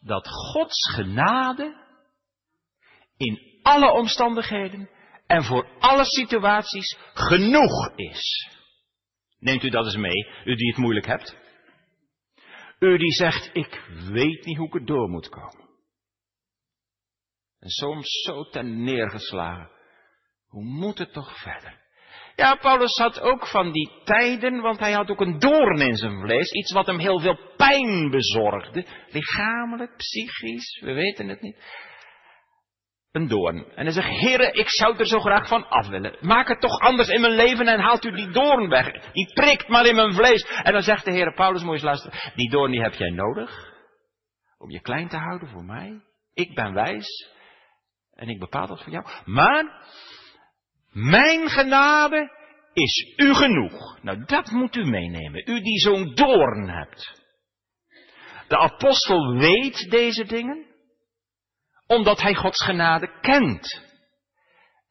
dat 0.00 0.28
Gods 0.28 0.94
genade 0.94 1.82
in 3.16 3.53
alle 3.64 3.92
omstandigheden 3.92 4.90
en 5.26 5.44
voor 5.44 5.68
alle 5.78 6.04
situaties 6.04 6.96
genoeg 7.14 7.92
is. 7.96 8.48
Neemt 9.38 9.62
u 9.62 9.68
dat 9.68 9.84
eens 9.84 9.96
mee, 9.96 10.26
u 10.44 10.56
die 10.56 10.68
het 10.68 10.76
moeilijk 10.76 11.06
hebt? 11.06 11.36
U 12.78 12.98
die 12.98 13.12
zegt, 13.12 13.50
ik 13.52 13.82
weet 14.10 14.44
niet 14.44 14.56
hoe 14.56 14.66
ik 14.66 14.72
het 14.72 14.86
door 14.86 15.08
moet 15.08 15.28
komen. 15.28 15.68
En 17.58 17.68
soms 17.68 18.22
zo 18.22 18.42
ten 18.42 18.84
neergeslagen. 18.84 19.70
Hoe 20.46 20.64
moet 20.64 20.98
het 20.98 21.12
toch 21.12 21.42
verder? 21.42 21.82
Ja, 22.36 22.54
Paulus 22.54 22.96
had 22.96 23.20
ook 23.20 23.46
van 23.46 23.72
die 23.72 23.90
tijden, 24.04 24.60
want 24.60 24.78
hij 24.78 24.92
had 24.92 25.10
ook 25.10 25.20
een 25.20 25.38
doorn 25.38 25.80
in 25.80 25.96
zijn 25.96 26.20
vlees. 26.20 26.52
Iets 26.52 26.72
wat 26.72 26.86
hem 26.86 26.98
heel 26.98 27.20
veel 27.20 27.38
pijn 27.56 28.10
bezorgde. 28.10 28.86
Lichamelijk, 29.08 29.96
psychisch, 29.96 30.80
we 30.80 30.92
weten 30.92 31.28
het 31.28 31.40
niet 31.40 31.56
een 33.14 33.28
doorn. 33.28 33.64
En 33.74 33.84
hij 33.84 33.92
zegt, 33.92 34.08
heren, 34.08 34.54
ik 34.54 34.68
zou 34.68 34.96
er 34.96 35.06
zo 35.06 35.18
graag 35.18 35.48
van 35.48 35.68
af 35.68 35.88
willen. 35.88 36.16
Maak 36.20 36.48
het 36.48 36.60
toch 36.60 36.78
anders 36.78 37.08
in 37.08 37.20
mijn 37.20 37.32
leven 37.32 37.66
en 37.66 37.80
haalt 37.80 38.04
u 38.04 38.10
die 38.10 38.30
doorn 38.30 38.68
weg. 38.68 39.12
Die 39.12 39.32
prikt 39.32 39.68
maar 39.68 39.86
in 39.86 39.94
mijn 39.94 40.12
vlees. 40.12 40.46
En 40.62 40.72
dan 40.72 40.82
zegt 40.82 41.04
de 41.04 41.10
Heer 41.10 41.34
Paulus, 41.34 41.62
je 41.62 41.70
eens 41.70 41.82
luisteren, 41.82 42.32
die 42.34 42.50
doorn 42.50 42.70
die 42.70 42.82
heb 42.82 42.94
jij 42.94 43.10
nodig. 43.10 43.72
Om 44.58 44.70
je 44.70 44.80
klein 44.80 45.08
te 45.08 45.16
houden 45.16 45.48
voor 45.48 45.64
mij. 45.64 46.00
Ik 46.32 46.54
ben 46.54 46.72
wijs. 46.72 47.32
En 48.14 48.28
ik 48.28 48.38
bepaal 48.38 48.66
dat 48.66 48.82
voor 48.82 48.92
jou. 48.92 49.06
Maar, 49.24 49.86
mijn 50.90 51.48
genade 51.48 52.30
is 52.72 53.14
u 53.16 53.34
genoeg. 53.34 53.98
Nou, 54.02 54.24
dat 54.24 54.50
moet 54.50 54.76
u 54.76 54.84
meenemen. 54.84 55.50
U 55.50 55.60
die 55.60 55.78
zo'n 55.78 56.14
doorn 56.14 56.68
hebt. 56.68 57.22
De 58.48 58.58
apostel 58.58 59.36
weet 59.36 59.90
deze 59.90 60.24
dingen 60.24 60.73
omdat 61.86 62.20
hij 62.20 62.34
Gods 62.34 62.64
genade 62.64 63.20
kent. 63.20 63.82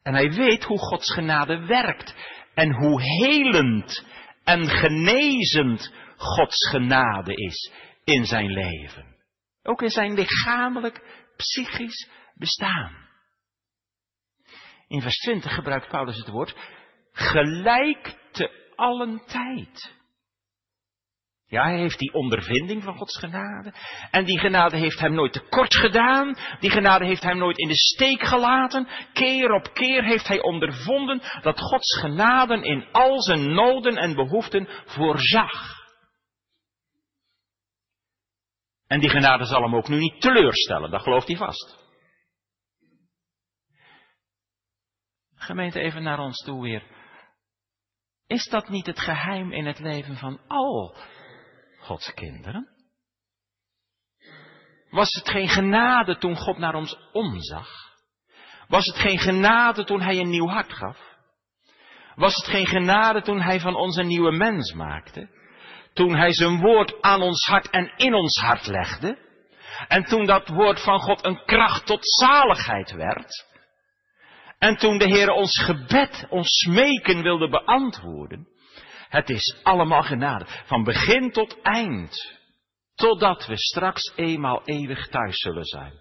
En 0.02 0.14
hij 0.14 0.32
weet 0.32 0.64
hoe 0.64 0.78
Gods 0.78 1.12
genade 1.12 1.66
werkt. 1.66 2.14
En 2.54 2.72
hoe 2.72 3.02
helend 3.02 4.06
en 4.44 4.68
genezend 4.68 5.92
Gods 6.16 6.68
genade 6.68 7.34
is 7.34 7.72
in 8.04 8.24
zijn 8.24 8.50
leven. 8.50 9.16
Ook 9.62 9.82
in 9.82 9.90
zijn 9.90 10.14
lichamelijk, 10.14 11.24
psychisch 11.36 12.08
bestaan. 12.34 13.08
In 14.88 15.00
vers 15.00 15.16
20 15.16 15.54
gebruikt 15.54 15.88
Paulus 15.88 16.16
het 16.16 16.28
woord 16.28 16.56
gelijk 17.12 18.18
te 18.32 18.72
allen 18.76 19.22
tijd. 19.26 19.92
Ja, 21.54 21.64
hij 21.64 21.78
heeft 21.78 21.98
die 21.98 22.12
ondervinding 22.12 22.82
van 22.82 22.96
Gods 22.96 23.18
genade. 23.18 23.72
En 24.10 24.24
die 24.24 24.38
genade 24.38 24.76
heeft 24.76 24.98
hem 25.00 25.14
nooit 25.14 25.32
tekort 25.32 25.74
gedaan. 25.74 26.36
Die 26.60 26.70
genade 26.70 27.04
heeft 27.04 27.22
hem 27.22 27.38
nooit 27.38 27.58
in 27.58 27.68
de 27.68 27.76
steek 27.76 28.22
gelaten. 28.22 28.88
Keer 29.12 29.50
op 29.50 29.72
keer 29.72 30.04
heeft 30.04 30.28
hij 30.28 30.42
ondervonden 30.42 31.22
dat 31.42 31.60
Gods 31.60 31.98
genade 32.00 32.62
in 32.62 32.86
al 32.92 33.22
zijn 33.22 33.54
noden 33.54 33.96
en 33.96 34.14
behoeften 34.14 34.68
voorzag. 34.84 35.82
En 38.86 39.00
die 39.00 39.10
genade 39.10 39.44
zal 39.44 39.62
hem 39.62 39.74
ook 39.74 39.88
nu 39.88 39.98
niet 39.98 40.20
teleurstellen, 40.20 40.90
dat 40.90 41.02
gelooft 41.02 41.26
hij 41.26 41.36
vast. 41.36 41.78
Gemeente, 45.34 45.80
even 45.80 46.02
naar 46.02 46.18
ons 46.18 46.44
toe 46.44 46.62
weer. 46.62 46.82
Is 48.26 48.48
dat 48.48 48.68
niet 48.68 48.86
het 48.86 49.00
geheim 49.00 49.52
in 49.52 49.66
het 49.66 49.78
leven 49.78 50.16
van 50.16 50.40
al 50.46 50.96
Gods 51.84 52.14
kinderen? 52.14 52.68
Was 54.90 55.12
het 55.12 55.28
geen 55.28 55.48
genade 55.48 56.18
toen 56.18 56.36
God 56.36 56.58
naar 56.58 56.74
ons 56.74 56.96
omzag? 57.12 57.68
Was 58.68 58.86
het 58.86 58.96
geen 58.96 59.18
genade 59.18 59.84
toen 59.84 60.00
Hij 60.00 60.18
een 60.18 60.30
nieuw 60.30 60.48
hart 60.48 60.72
gaf? 60.72 60.98
Was 62.14 62.36
het 62.36 62.44
geen 62.44 62.66
genade 62.66 63.22
toen 63.22 63.40
Hij 63.40 63.60
van 63.60 63.74
ons 63.74 63.96
een 63.96 64.06
nieuwe 64.06 64.32
mens 64.32 64.72
maakte? 64.72 65.28
Toen 65.92 66.16
Hij 66.16 66.32
zijn 66.32 66.60
woord 66.60 67.02
aan 67.02 67.22
ons 67.22 67.46
hart 67.46 67.70
en 67.70 67.92
in 67.96 68.14
ons 68.14 68.40
hart 68.40 68.66
legde? 68.66 69.18
En 69.88 70.04
toen 70.04 70.26
dat 70.26 70.48
woord 70.48 70.80
van 70.80 71.00
God 71.00 71.24
een 71.24 71.44
kracht 71.44 71.86
tot 71.86 72.00
zaligheid 72.02 72.92
werd? 72.92 73.46
En 74.58 74.76
toen 74.76 74.98
de 74.98 75.08
Heer 75.08 75.30
ons 75.30 75.62
gebed, 75.62 76.26
ons 76.28 76.48
smeken 76.48 77.22
wilde 77.22 77.48
beantwoorden? 77.48 78.48
Het 79.14 79.30
is 79.30 79.56
allemaal 79.62 80.02
genade. 80.02 80.46
Van 80.66 80.84
begin 80.84 81.30
tot 81.30 81.60
eind. 81.62 82.38
Totdat 82.94 83.46
we 83.46 83.56
straks 83.56 84.12
eenmaal 84.16 84.62
eeuwig 84.64 85.08
thuis 85.08 85.38
zullen 85.38 85.64
zijn. 85.64 85.92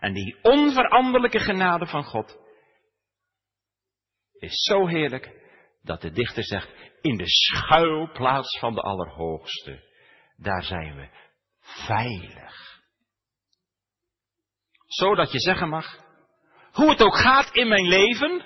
En 0.00 0.12
die 0.12 0.38
onveranderlijke 0.42 1.38
genade 1.38 1.86
van 1.86 2.04
God 2.04 2.38
is 4.38 4.54
zo 4.54 4.86
heerlijk 4.86 5.30
dat 5.82 6.00
de 6.00 6.10
dichter 6.10 6.44
zegt, 6.44 6.68
in 7.00 7.16
de 7.16 7.26
schuilplaats 7.26 8.58
van 8.58 8.74
de 8.74 8.80
Allerhoogste, 8.80 9.84
daar 10.36 10.62
zijn 10.62 10.96
we 10.96 11.08
veilig. 11.60 12.82
Zodat 14.86 15.32
je 15.32 15.40
zeggen 15.40 15.68
mag, 15.68 15.98
hoe 16.72 16.90
het 16.90 17.02
ook 17.02 17.16
gaat 17.16 17.54
in 17.54 17.68
mijn 17.68 17.88
leven, 17.88 18.44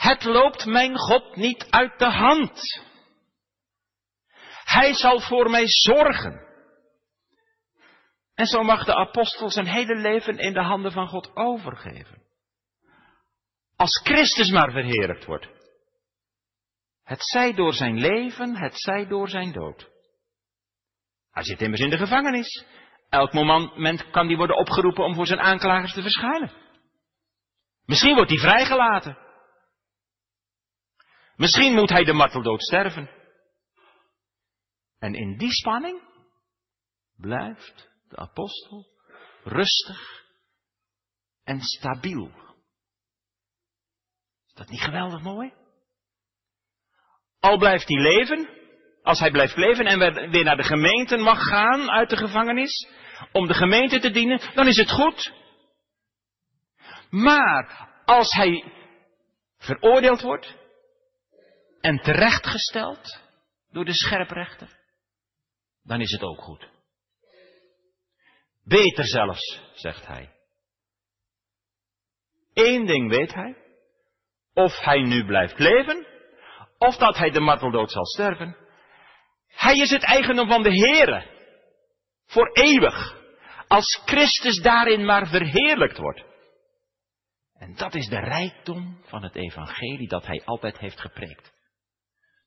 het 0.00 0.24
loopt 0.24 0.64
mijn 0.64 0.98
God 0.98 1.36
niet 1.36 1.66
uit 1.70 1.98
de 1.98 2.10
hand. 2.10 2.82
Hij 4.64 4.94
zal 4.94 5.20
voor 5.20 5.50
mij 5.50 5.64
zorgen. 5.66 6.48
En 8.34 8.46
zo 8.46 8.62
mag 8.62 8.84
de 8.84 8.94
apostel 8.94 9.50
zijn 9.50 9.66
hele 9.66 9.94
leven 9.94 10.38
in 10.38 10.52
de 10.52 10.62
handen 10.62 10.92
van 10.92 11.08
God 11.08 11.36
overgeven. 11.36 12.22
Als 13.76 14.00
Christus 14.04 14.50
maar 14.50 14.70
verheerlijkt 14.70 15.24
wordt. 15.24 15.48
Het 17.02 17.24
zij 17.24 17.54
door 17.54 17.72
zijn 17.72 17.98
leven, 17.98 18.56
het 18.56 18.80
zij 18.80 19.06
door 19.06 19.28
zijn 19.28 19.52
dood. 19.52 19.90
Hij 21.30 21.42
zit 21.42 21.60
immers 21.60 21.80
in 21.80 21.90
de 21.90 21.98
gevangenis. 21.98 22.64
Elk 23.08 23.32
moment 23.32 24.10
kan 24.10 24.26
die 24.26 24.36
worden 24.36 24.56
opgeroepen 24.56 25.04
om 25.04 25.14
voor 25.14 25.26
zijn 25.26 25.40
aanklagers 25.40 25.92
te 25.92 26.02
verschijnen. 26.02 26.52
Misschien 27.84 28.14
wordt 28.14 28.30
hij 28.30 28.38
vrijgelaten. 28.38 29.28
Misschien 31.40 31.74
moet 31.74 31.90
hij 31.90 32.04
de 32.04 32.12
marteldood 32.12 32.62
sterven. 32.62 33.10
En 34.98 35.14
in 35.14 35.38
die 35.38 35.52
spanning 35.52 36.02
blijft 37.16 37.90
de 38.08 38.16
apostel 38.16 38.86
rustig 39.44 40.24
en 41.44 41.60
stabiel. 41.60 42.30
Is 44.46 44.54
dat 44.54 44.68
niet 44.68 44.80
geweldig 44.80 45.22
mooi? 45.22 45.52
Al 47.38 47.58
blijft 47.58 47.88
hij 47.88 48.00
leven, 48.00 48.48
als 49.02 49.18
hij 49.18 49.30
blijft 49.30 49.56
leven 49.56 49.86
en 49.86 50.30
weer 50.30 50.44
naar 50.44 50.56
de 50.56 50.62
gemeente 50.62 51.16
mag 51.16 51.42
gaan 51.42 51.90
uit 51.90 52.10
de 52.10 52.16
gevangenis, 52.16 52.88
om 53.32 53.46
de 53.46 53.54
gemeente 53.54 54.00
te 54.00 54.10
dienen, 54.10 54.54
dan 54.54 54.66
is 54.66 54.76
het 54.76 54.90
goed. 54.90 55.32
Maar 57.10 57.88
als 58.04 58.32
hij 58.32 58.72
veroordeeld 59.58 60.20
wordt 60.20 60.58
en 61.80 61.98
terechtgesteld 61.98 63.20
door 63.70 63.84
de 63.84 63.94
scherprechter, 63.94 64.78
dan 65.82 66.00
is 66.00 66.10
het 66.10 66.22
ook 66.22 66.40
goed. 66.40 66.68
Beter 68.64 69.06
zelfs, 69.06 69.60
zegt 69.74 70.06
hij. 70.06 70.32
Eén 72.54 72.86
ding 72.86 73.10
weet 73.10 73.34
hij. 73.34 73.56
Of 74.54 74.78
hij 74.78 75.02
nu 75.02 75.24
blijft 75.24 75.58
leven, 75.58 76.06
of 76.78 76.96
dat 76.96 77.16
hij 77.16 77.30
de 77.30 77.40
marteldood 77.40 77.90
zal 77.90 78.06
sterven. 78.06 78.56
Hij 79.46 79.78
is 79.78 79.90
het 79.90 80.02
eigendom 80.02 80.48
van 80.48 80.62
de 80.62 80.74
Heere. 80.74 81.26
Voor 82.26 82.52
eeuwig. 82.52 83.18
Als 83.68 84.02
Christus 84.04 84.62
daarin 84.62 85.04
maar 85.04 85.26
verheerlijkt 85.26 85.98
wordt. 85.98 86.24
En 87.54 87.74
dat 87.74 87.94
is 87.94 88.06
de 88.06 88.18
rijkdom 88.20 89.00
van 89.04 89.22
het 89.22 89.34
evangelie 89.34 90.08
dat 90.08 90.26
hij 90.26 90.42
altijd 90.44 90.78
heeft 90.78 91.00
gepreekt. 91.00 91.52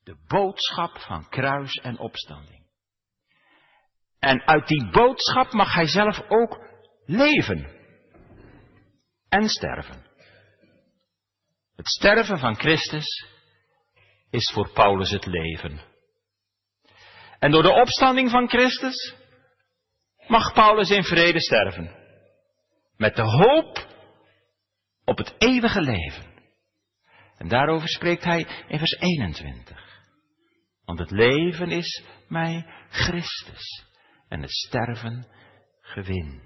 De 0.04 0.16
boodschap 0.26 0.98
van 0.98 1.28
kruis 1.28 1.74
en 1.74 1.98
opstanding. 1.98 2.66
En 4.18 4.46
uit 4.46 4.68
die 4.68 4.90
boodschap 4.90 5.52
mag 5.52 5.74
hij 5.74 5.86
zelf 5.86 6.20
ook 6.28 6.58
leven. 7.06 7.70
En 9.28 9.48
sterven. 9.48 10.06
Het 11.76 11.88
sterven 11.88 12.38
van 12.38 12.54
Christus 12.54 13.26
is 14.30 14.52
voor 14.52 14.72
Paulus 14.72 15.10
het 15.10 15.26
leven. 15.26 15.80
En 17.38 17.50
door 17.50 17.62
de 17.62 17.72
opstanding 17.72 18.30
van 18.30 18.48
Christus 18.48 19.14
mag 20.26 20.52
Paulus 20.52 20.90
in 20.90 21.04
vrede 21.04 21.40
sterven. 21.40 21.96
Met 22.96 23.16
de 23.16 23.22
hoop 23.22 23.86
op 25.04 25.18
het 25.18 25.34
eeuwige 25.38 25.80
leven. 25.80 26.32
En 27.36 27.48
daarover 27.48 27.88
spreekt 27.88 28.24
hij 28.24 28.46
in 28.68 28.78
vers 28.78 28.92
21. 28.98 29.83
Want 30.84 30.98
het 30.98 31.10
leven 31.10 31.70
is 31.70 32.02
mij 32.28 32.66
Christus 32.90 33.84
en 34.28 34.42
het 34.42 34.50
sterven 34.50 35.26
gewin. 35.80 36.42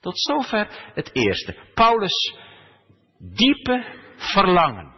Tot 0.00 0.20
zover 0.20 0.90
het 0.94 1.14
eerste. 1.14 1.56
Paulus' 1.74 2.34
diepe 3.18 3.84
verlangen. 4.16 4.94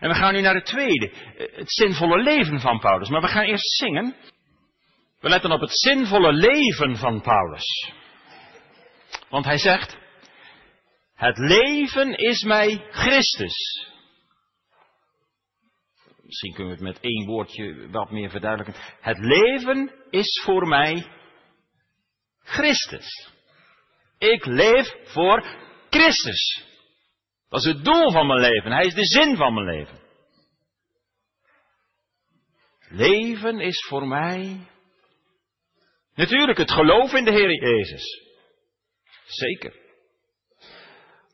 En 0.00 0.08
we 0.08 0.14
gaan 0.14 0.34
nu 0.34 0.40
naar 0.40 0.54
het 0.54 0.66
tweede, 0.66 1.12
het 1.36 1.72
zinvolle 1.72 2.22
leven 2.22 2.60
van 2.60 2.78
Paulus. 2.78 3.08
Maar 3.08 3.20
we 3.20 3.28
gaan 3.28 3.44
eerst 3.44 3.76
zingen. 3.76 4.16
We 5.20 5.28
letten 5.28 5.52
op 5.52 5.60
het 5.60 5.78
zinvolle 5.78 6.32
leven 6.32 6.96
van 6.96 7.20
Paulus. 7.20 7.92
Want 9.28 9.44
hij 9.44 9.58
zegt, 9.58 9.96
het 11.14 11.38
leven 11.38 12.16
is 12.16 12.42
mij 12.42 12.86
Christus. 12.90 13.86
Misschien 16.26 16.52
kunnen 16.54 16.78
we 16.78 16.84
het 16.84 16.94
met 16.94 17.04
één 17.04 17.26
woordje 17.26 17.90
wat 17.90 18.10
meer 18.10 18.30
verduidelijken. 18.30 18.82
Het 19.00 19.18
leven 19.18 19.92
is 20.10 20.42
voor 20.44 20.68
mij 20.68 21.06
Christus. 22.42 23.30
Ik 24.18 24.46
leef 24.46 24.94
voor 25.04 25.44
Christus. 25.90 26.64
Dat 27.48 27.60
is 27.60 27.72
het 27.72 27.84
doel 27.84 28.10
van 28.10 28.26
mijn 28.26 28.40
leven. 28.40 28.72
Hij 28.72 28.86
is 28.86 28.94
de 28.94 29.04
zin 29.04 29.36
van 29.36 29.54
mijn 29.54 29.66
leven. 29.66 29.98
Leven 32.88 33.60
is 33.60 33.86
voor 33.88 34.06
mij 34.06 34.66
natuurlijk 36.14 36.58
het 36.58 36.70
geloof 36.70 37.12
in 37.12 37.24
de 37.24 37.32
Heer 37.32 37.62
Jezus. 37.62 38.22
Zeker. 39.26 39.74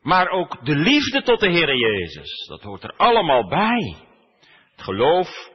Maar 0.00 0.28
ook 0.28 0.64
de 0.64 0.76
liefde 0.76 1.22
tot 1.22 1.40
de 1.40 1.50
Heer 1.50 1.76
Jezus. 1.76 2.46
Dat 2.46 2.62
hoort 2.62 2.82
er 2.82 2.96
allemaal 2.96 3.48
bij. 3.48 4.10
Geloof 4.82 5.50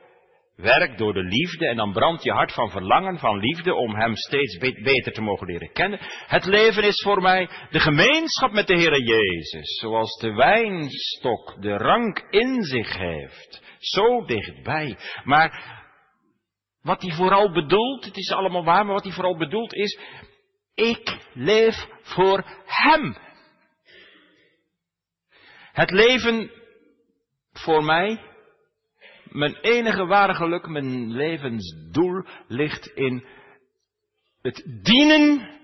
werkt 0.56 0.98
door 0.98 1.13
de 1.13 1.24
liefde 1.24 1.68
en 1.68 1.76
dan 1.76 1.94
brandt 1.94 2.24
je 2.24 2.32
hart 2.32 2.54
van 2.54 2.70
verlangen, 2.70 3.20
van 3.20 3.40
liefde 3.40 3.74
om 3.74 3.96
Hem 3.96 4.16
steeds 4.16 4.58
beter 4.58 5.13
te 5.13 5.22
mogen 5.22 5.48
leren 5.48 5.72
kennen. 5.72 6.00
Het 6.28 6.46
leven 6.46 6.84
is 6.84 7.02
voor 7.04 7.22
mij 7.22 7.50
de 7.70 7.80
gemeenschap 7.80 8.52
met 8.52 8.68
de 8.68 8.74
Heere 8.74 9.04
Jezus, 9.04 9.80
zoals 9.80 10.20
de 10.20 10.34
wijnstok 10.34 11.62
de 11.62 11.78
rank 11.78 12.20
in 12.30 12.63
zich 12.63 12.98
heeft, 12.98 13.63
zo 13.80 14.26
dichtbij. 14.26 14.98
Maar 15.24 15.76
wat 16.82 17.02
hij 17.02 17.12
vooral 17.12 17.52
bedoelt, 17.52 18.06
het 18.06 18.18
is 18.18 18.32
allemaal 18.32 18.63
waar, 18.63 18.86
maar 18.86 18.94
wat 18.94 19.04
hij 19.04 19.13
vooral 19.13 19.38
bedoelt 19.38 19.74
is, 19.74 20.00
ik 20.76 21.18
leef 21.34 21.88
voor 22.02 22.44
Hem. 22.66 23.18
Het 25.72 25.92
leven 25.92 26.52
voor 27.54 27.84
mij 27.84 28.36
mijn 29.32 29.56
enige 29.56 30.06
ware 30.06 30.34
geluk, 30.34 30.68
mijn 30.68 31.12
levensdoel 31.12 32.26
ligt 32.48 32.88
in 32.88 33.26
het 34.42 34.80
dienen 34.84 35.56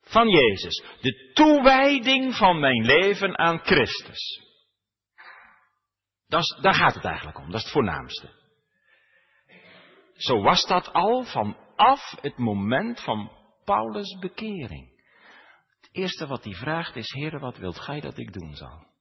van 0.00 0.28
Jezus. 0.28 0.84
De 1.00 1.30
toewijding 1.34 2.34
van 2.34 2.60
mijn 2.60 2.84
leven 2.84 3.38
aan 3.38 3.58
Christus. 3.58 4.40
Dat 6.26 6.58
daar 6.60 6.74
gaat 6.74 6.94
het 6.94 7.04
eigenlijk 7.04 7.38
om, 7.38 7.46
dat 7.46 7.54
is 7.54 7.62
het 7.62 7.72
voornaamste. 7.72 8.40
Zo 10.16 10.42
was 10.42 10.66
dat 10.66 10.92
al 10.92 11.24
vanaf 11.24 12.16
het 12.20 12.38
moment 12.38 13.00
van 13.00 13.30
Paulus' 13.64 14.18
bekering. 14.18 14.90
Het 15.80 15.88
eerste 15.92 16.26
wat 16.26 16.44
hij 16.44 16.52
vraagt 16.52 16.96
is, 16.96 17.12
Heer, 17.12 17.38
wat 17.38 17.56
wilt 17.56 17.80
gij 17.80 18.00
dat 18.00 18.18
ik 18.18 18.32
doen 18.32 18.54
zal? 18.54 18.91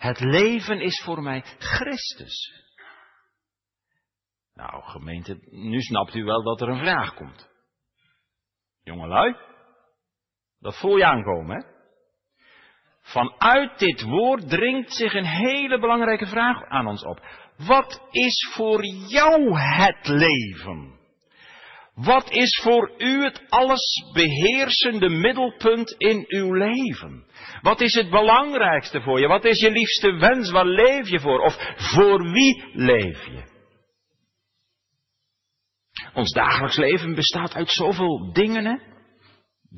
Het 0.00 0.20
leven 0.20 0.80
is 0.80 1.02
voor 1.04 1.22
mij 1.22 1.44
Christus. 1.58 2.52
Nou, 4.54 4.82
gemeente, 4.82 5.38
nu 5.50 5.80
snapt 5.80 6.14
u 6.14 6.24
wel 6.24 6.42
dat 6.42 6.60
er 6.60 6.68
een 6.68 6.78
vraag 6.78 7.14
komt. 7.14 7.48
Jongelui, 8.82 9.36
dat 10.58 10.78
voel 10.78 10.96
je 10.96 11.04
aankomen, 11.04 11.56
hè? 11.56 11.68
Vanuit 13.00 13.78
dit 13.78 14.02
woord 14.02 14.48
dringt 14.48 14.92
zich 14.92 15.14
een 15.14 15.26
hele 15.26 15.78
belangrijke 15.78 16.26
vraag 16.26 16.64
aan 16.64 16.86
ons 16.86 17.04
op. 17.04 17.20
Wat 17.56 18.08
is 18.10 18.52
voor 18.54 18.84
jou 18.86 19.58
het 19.58 20.06
leven? 20.06 20.99
Wat 21.94 22.30
is 22.30 22.60
voor 22.62 22.92
u 22.98 23.22
het 23.24 23.42
alles 23.48 24.04
beheersende 24.12 25.08
middelpunt 25.08 25.94
in 25.98 26.24
uw 26.28 26.52
leven? 26.52 27.24
Wat 27.60 27.80
is 27.80 27.94
het 27.94 28.10
belangrijkste 28.10 29.00
voor 29.00 29.20
je? 29.20 29.26
Wat 29.26 29.44
is 29.44 29.60
je 29.60 29.70
liefste 29.70 30.12
wens? 30.12 30.50
Waar 30.50 30.66
leef 30.66 31.08
je 31.08 31.20
voor? 31.20 31.40
Of 31.40 31.56
voor 31.76 32.30
wie 32.30 32.64
leef 32.72 33.24
je? 33.26 33.48
Ons 36.14 36.32
dagelijks 36.32 36.76
leven 36.76 37.14
bestaat 37.14 37.54
uit 37.54 37.70
zoveel 37.70 38.32
dingen, 38.32 38.64
hè? 38.64 38.76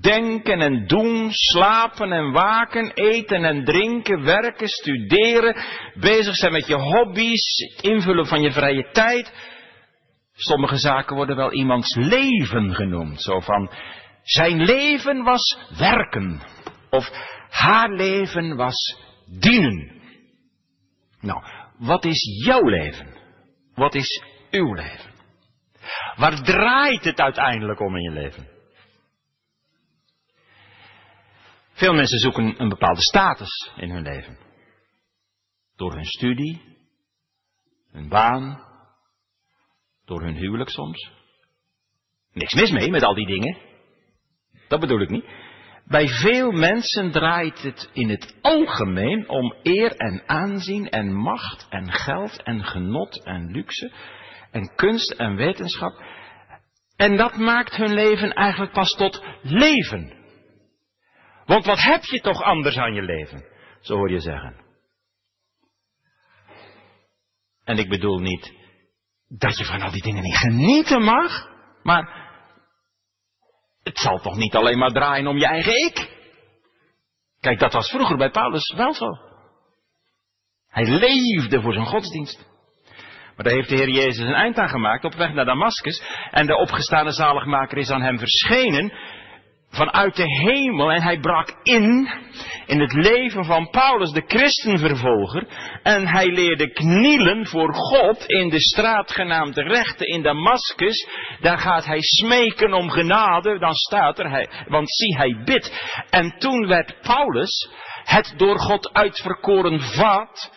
Denken 0.00 0.60
en 0.60 0.86
doen, 0.86 1.28
slapen 1.30 2.12
en 2.12 2.32
waken, 2.32 2.92
eten 2.94 3.44
en 3.44 3.64
drinken, 3.64 4.24
werken, 4.24 4.68
studeren, 4.68 5.56
bezig 5.94 6.34
zijn 6.34 6.52
met 6.52 6.66
je 6.66 6.74
hobby's, 6.74 7.74
het 7.74 7.82
invullen 7.84 8.26
van 8.26 8.42
je 8.42 8.52
vrije 8.52 8.90
tijd. 8.92 9.32
Sommige 10.32 10.76
zaken 10.76 11.16
worden 11.16 11.36
wel 11.36 11.52
iemands 11.52 11.94
leven 11.94 12.74
genoemd. 12.74 13.22
Zo 13.22 13.40
van, 13.40 13.70
zijn 14.22 14.62
leven 14.64 15.22
was 15.22 15.58
werken. 15.78 16.40
Of 16.90 17.10
haar 17.48 17.90
leven 17.90 18.56
was 18.56 18.98
dienen. 19.26 20.00
Nou, 21.20 21.42
wat 21.78 22.04
is 22.04 22.44
jouw 22.44 22.62
leven? 22.62 23.16
Wat 23.74 23.94
is 23.94 24.22
uw 24.50 24.74
leven? 24.74 25.10
Waar 26.16 26.42
draait 26.42 27.04
het 27.04 27.20
uiteindelijk 27.20 27.80
om 27.80 27.96
in 27.96 28.02
je 28.02 28.10
leven? 28.10 28.48
Veel 31.72 31.94
mensen 31.94 32.18
zoeken 32.18 32.60
een 32.60 32.68
bepaalde 32.68 33.00
status 33.00 33.70
in 33.76 33.90
hun 33.90 34.02
leven. 34.02 34.38
Door 35.76 35.92
hun 35.92 36.04
studie, 36.04 36.62
hun 37.90 38.08
baan, 38.08 38.71
door 40.04 40.22
hun 40.22 40.36
huwelijk 40.36 40.70
soms. 40.70 41.10
Niks 42.32 42.54
mis 42.54 42.70
mee 42.70 42.90
met 42.90 43.02
al 43.02 43.14
die 43.14 43.26
dingen. 43.26 43.58
Dat 44.68 44.80
bedoel 44.80 45.00
ik 45.00 45.10
niet. 45.10 45.24
Bij 45.84 46.08
veel 46.08 46.50
mensen 46.50 47.10
draait 47.10 47.62
het 47.62 47.90
in 47.92 48.08
het 48.08 48.38
algemeen 48.40 49.28
om 49.28 49.54
eer 49.62 49.96
en 49.96 50.22
aanzien 50.26 50.88
en 50.88 51.12
macht 51.12 51.66
en 51.70 51.92
geld 51.92 52.42
en 52.42 52.64
genot 52.64 53.24
en 53.24 53.50
luxe 53.50 53.92
en 54.50 54.74
kunst 54.74 55.10
en 55.10 55.36
wetenschap. 55.36 56.02
En 56.96 57.16
dat 57.16 57.36
maakt 57.36 57.76
hun 57.76 57.94
leven 57.94 58.32
eigenlijk 58.32 58.72
pas 58.72 58.92
tot 58.92 59.24
leven. 59.42 60.20
Want 61.44 61.64
wat 61.64 61.82
heb 61.82 62.04
je 62.04 62.20
toch 62.20 62.42
anders 62.42 62.76
aan 62.76 62.94
je 62.94 63.02
leven? 63.02 63.44
Zo 63.80 63.96
hoor 63.96 64.10
je 64.10 64.20
zeggen. 64.20 64.56
En 67.64 67.78
ik 67.78 67.88
bedoel 67.88 68.18
niet 68.18 68.61
dat 69.38 69.58
je 69.58 69.64
van 69.64 69.82
al 69.82 69.90
die 69.90 70.02
dingen 70.02 70.22
niet 70.22 70.36
genieten 70.36 71.02
mag, 71.02 71.48
maar 71.82 72.30
het 73.82 73.98
zal 73.98 74.18
toch 74.18 74.36
niet 74.36 74.54
alleen 74.54 74.78
maar 74.78 74.92
draaien 74.92 75.26
om 75.26 75.38
je 75.38 75.46
eigen 75.46 75.86
ik? 75.86 76.20
Kijk, 77.40 77.58
dat 77.58 77.72
was 77.72 77.90
vroeger 77.90 78.16
bij 78.16 78.30
Paulus 78.30 78.72
wel 78.76 78.94
zo. 78.94 79.06
Hij 80.68 80.84
leefde 80.84 81.60
voor 81.60 81.72
zijn 81.72 81.86
godsdienst. 81.86 82.50
Maar 83.36 83.44
daar 83.44 83.54
heeft 83.54 83.68
de 83.68 83.74
Heer 83.74 83.88
Jezus 83.88 84.26
een 84.26 84.34
eind 84.34 84.58
aan 84.58 84.68
gemaakt 84.68 85.04
op 85.04 85.14
weg 85.14 85.32
naar 85.32 85.44
Damascus. 85.44 86.02
En 86.30 86.46
de 86.46 86.56
opgestane 86.56 87.10
zaligmaker 87.10 87.78
is 87.78 87.90
aan 87.90 88.02
hem 88.02 88.18
verschenen 88.18 88.92
vanuit 89.72 90.16
de 90.16 90.26
hemel 90.26 90.92
en 90.92 91.02
hij 91.02 91.18
brak 91.18 91.54
in 91.62 92.10
in 92.66 92.80
het 92.80 92.92
leven 92.92 93.44
van 93.44 93.70
Paulus, 93.70 94.10
de 94.10 94.22
christenvervolger. 94.26 95.46
En 95.82 96.06
hij 96.06 96.26
leerde 96.26 96.72
knielen 96.72 97.46
voor 97.46 97.74
God 97.74 98.24
in 98.26 98.48
de 98.48 98.60
straat 98.60 99.12
genaamd 99.12 99.56
rechte 99.56 100.06
in 100.06 100.22
Damascus. 100.22 101.08
Daar 101.40 101.58
gaat 101.58 101.84
hij 101.84 102.00
smeken 102.00 102.72
om 102.72 102.90
genade, 102.90 103.58
dan 103.58 103.74
staat 103.74 104.18
er, 104.18 104.30
hij, 104.30 104.48
want 104.68 104.90
zie 104.90 105.16
hij 105.16 105.42
bidt. 105.44 105.72
En 106.10 106.38
toen 106.38 106.66
werd 106.66 107.00
Paulus, 107.00 107.70
het 108.04 108.34
door 108.36 108.58
God 108.58 108.92
uitverkoren 108.92 109.80
vat, 109.80 110.52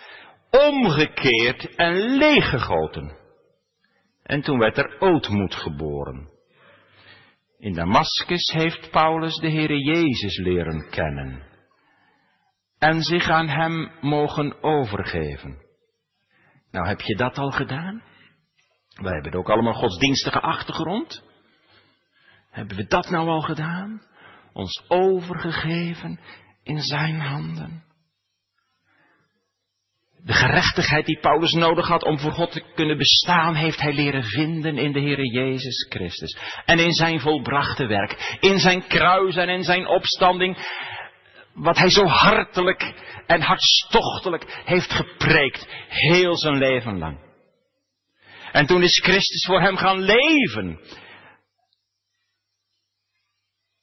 omgekeerd 0.52 1.76
en 1.76 1.94
leeggegoten. 1.94 3.18
En 4.24 4.42
toen 4.42 4.60
werd 4.60 4.78
er 4.78 4.96
ootmoed 5.00 5.56
geboren. 5.56 6.35
In 7.58 7.74
Damascus 7.74 8.52
heeft 8.52 8.92
Paulus 8.92 9.36
de 9.36 9.52
Heere 9.52 9.78
Jezus 9.78 10.38
leren 10.38 10.90
kennen 10.90 11.44
en 12.80 13.02
zich 13.02 13.30
aan 13.30 13.48
Hem 13.48 13.92
mogen 14.02 14.64
overgeven. 14.64 15.58
Nou, 16.72 16.88
heb 16.88 17.02
je 17.02 17.16
dat 17.16 17.38
al 17.38 17.52
gedaan? 17.52 18.04
Wij 18.96 19.14
hebben 19.14 19.34
ook 19.34 19.50
allemaal 19.50 19.74
godsdienstige 19.74 20.40
achtergrond. 20.40 21.24
Hebben 22.50 22.78
we 22.78 22.86
dat 22.86 23.10
nou 23.10 23.28
al 23.28 23.42
gedaan? 23.42 24.02
Ons 24.54 24.84
overgegeven 24.88 26.20
in 26.64 26.80
Zijn 26.80 27.20
handen. 27.20 27.84
De 30.26 30.34
gerechtigheid 30.34 31.06
die 31.06 31.20
Paulus 31.20 31.52
nodig 31.52 31.88
had 31.88 32.04
om 32.04 32.20
voor 32.20 32.32
God 32.32 32.52
te 32.52 32.64
kunnen 32.76 32.98
bestaan, 32.98 33.56
heeft 33.56 33.82
hij 33.82 33.94
leren 33.94 34.24
vinden 34.24 34.78
in 34.78 34.92
de 34.92 35.00
Heere 35.00 35.32
Jezus 35.32 35.86
Christus. 35.90 36.38
En 36.66 36.80
in 36.80 36.94
zijn 36.94 37.20
volbrachte 37.20 37.86
werk, 37.86 38.38
in 38.40 38.60
zijn 38.60 38.88
kruis 38.88 39.36
en 39.36 39.50
in 39.50 39.64
zijn 39.64 39.88
opstanding, 39.88 40.58
wat 41.54 41.78
hij 41.78 41.90
zo 41.90 42.06
hartelijk 42.06 42.94
en 43.28 43.42
hartstochtelijk 43.42 44.62
heeft 44.66 44.94
gepreekt, 44.94 45.68
heel 45.88 46.38
zijn 46.38 46.58
leven 46.58 46.98
lang. 46.98 47.20
En 48.52 48.66
toen 48.66 48.84
is 48.84 49.02
Christus 49.04 49.46
voor 49.46 49.62
hem 49.62 49.78
gaan 49.78 50.00
leven. 50.00 50.80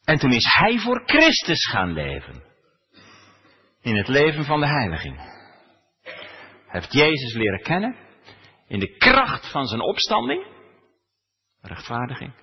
En 0.05 0.18
toen 0.18 0.33
is 0.33 0.46
hij 0.55 0.78
voor 0.78 1.02
Christus 1.07 1.68
gaan 1.68 1.92
leven. 1.92 2.42
In 3.83 3.96
het 3.96 4.09
leven 4.09 4.44
van 4.44 4.61
de 4.61 4.66
heiliging 4.66 5.40
heeft 6.72 6.92
Jezus 6.92 7.35
leren 7.35 7.62
kennen 7.62 7.96
in 8.66 8.78
de 8.78 8.96
kracht 8.96 9.50
van 9.50 9.66
zijn 9.66 9.80
opstanding, 9.80 10.46
rechtvaardiging, 11.61 12.35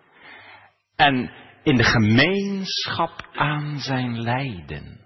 en 0.96 1.32
in 1.64 1.76
de 1.76 1.84
gemeenschap 1.84 3.28
aan 3.32 3.80
zijn 3.80 4.22
lijden, 4.22 5.00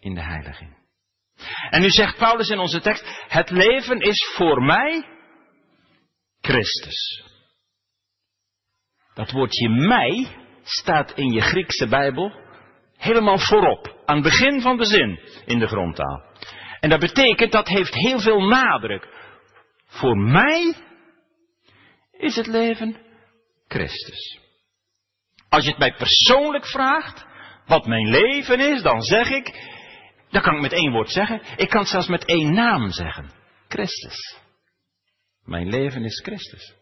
in 0.00 0.14
de 0.14 0.22
heiliging. 0.22 0.76
En 1.70 1.80
nu 1.80 1.90
zegt 1.90 2.18
Paulus 2.18 2.48
in 2.48 2.58
onze 2.58 2.80
tekst, 2.80 3.04
het 3.28 3.50
leven 3.50 4.00
is 4.00 4.32
voor 4.36 4.62
mij 4.62 5.06
Christus. 6.40 7.24
Dat 9.14 9.30
woordje 9.30 9.68
mij 9.68 10.36
staat 10.62 11.12
in 11.12 11.32
je 11.32 11.40
Griekse 11.40 11.88
Bijbel 11.88 12.32
helemaal 12.96 13.38
voorop, 13.38 14.02
aan 14.04 14.14
het 14.14 14.24
begin 14.24 14.60
van 14.60 14.76
de 14.76 14.84
zin 14.84 15.20
in 15.46 15.58
de 15.58 15.66
grondtaal. 15.66 16.22
En 16.80 16.90
dat 16.90 17.00
betekent, 17.00 17.52
dat 17.52 17.68
heeft 17.68 17.94
heel 17.94 18.20
veel 18.20 18.40
nadruk. 18.40 19.08
Voor 19.86 20.16
mij 20.16 20.74
is 22.12 22.36
het 22.36 22.46
leven 22.46 22.96
Christus. 23.68 24.38
Als 25.48 25.64
je 25.64 25.70
het 25.70 25.78
mij 25.78 25.94
persoonlijk 25.94 26.66
vraagt, 26.66 27.26
wat 27.66 27.86
mijn 27.86 28.08
leven 28.08 28.60
is, 28.60 28.82
dan 28.82 29.02
zeg 29.02 29.30
ik, 29.30 29.76
dan 30.30 30.42
kan 30.42 30.54
ik 30.54 30.60
met 30.60 30.72
één 30.72 30.92
woord 30.92 31.10
zeggen, 31.10 31.42
ik 31.56 31.68
kan 31.68 31.80
het 31.80 31.88
zelfs 31.88 32.08
met 32.08 32.24
één 32.24 32.54
naam 32.54 32.90
zeggen. 32.90 33.30
Christus. 33.68 34.36
Mijn 35.44 35.68
leven 35.68 36.04
is 36.04 36.20
Christus. 36.20 36.74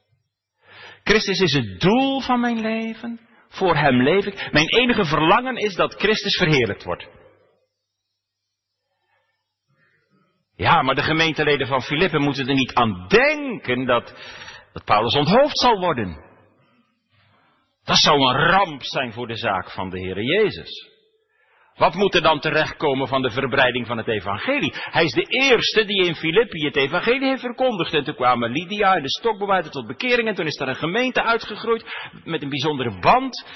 Christus 1.05 1.41
is 1.41 1.53
het 1.53 1.81
doel 1.81 2.21
van 2.21 2.41
mijn 2.41 2.61
leven. 2.61 3.21
Voor 3.49 3.77
Hem 3.77 4.03
leef 4.03 4.27
ik. 4.27 4.53
Mijn 4.53 4.69
enige 4.69 5.05
verlangen 5.05 5.57
is 5.57 5.75
dat 5.75 5.95
Christus 5.95 6.37
verheerlijkt 6.37 6.85
wordt. 6.85 7.09
Ja, 10.57 10.83
maar 10.83 10.95
de 10.95 11.03
gemeenteleden 11.03 11.67
van 11.67 11.83
Filippen 11.83 12.23
moeten 12.23 12.49
er 12.49 12.55
niet 12.55 12.75
aan 12.75 13.07
denken 13.09 13.85
dat, 13.85 14.15
dat 14.73 14.85
Paulus 14.85 15.15
onthoofd 15.15 15.59
zal 15.59 15.79
worden. 15.79 16.25
Dat 17.85 17.97
zou 17.97 18.21
een 18.21 18.51
ramp 18.51 18.83
zijn 18.83 19.13
voor 19.13 19.27
de 19.27 19.37
zaak 19.37 19.71
van 19.71 19.91
de 19.91 19.99
Heer 19.99 20.23
Jezus. 20.23 20.95
Wat 21.77 21.95
moet 21.95 22.15
er 22.15 22.23
dan 22.23 22.41
terechtkomen 22.41 23.09
van 23.09 23.23
de 23.23 23.31
verbreiding 23.31 23.87
van 23.87 23.97
het 23.97 24.09
evangelie? 24.09 24.73
Hij 24.75 25.05
is 25.05 25.13
de 25.13 25.23
eerste 25.23 25.85
die 25.85 26.07
in 26.07 26.15
Filippi 26.15 26.65
het 26.65 26.77
evangelie 26.77 27.29
heeft 27.29 27.41
verkondigd. 27.41 27.95
En 27.95 28.05
toen 28.05 28.15
kwamen 28.15 28.51
Lydia 28.51 28.95
en 28.95 29.03
de 29.03 29.11
stokbewaarder 29.11 29.71
tot 29.71 29.87
bekering. 29.87 30.29
En 30.29 30.35
toen 30.35 30.47
is 30.47 30.61
er 30.61 30.69
een 30.69 30.75
gemeente 30.75 31.23
uitgegroeid 31.23 31.85
met 32.25 32.43
een 32.43 32.49
bijzondere 32.49 32.99
band 33.01 33.47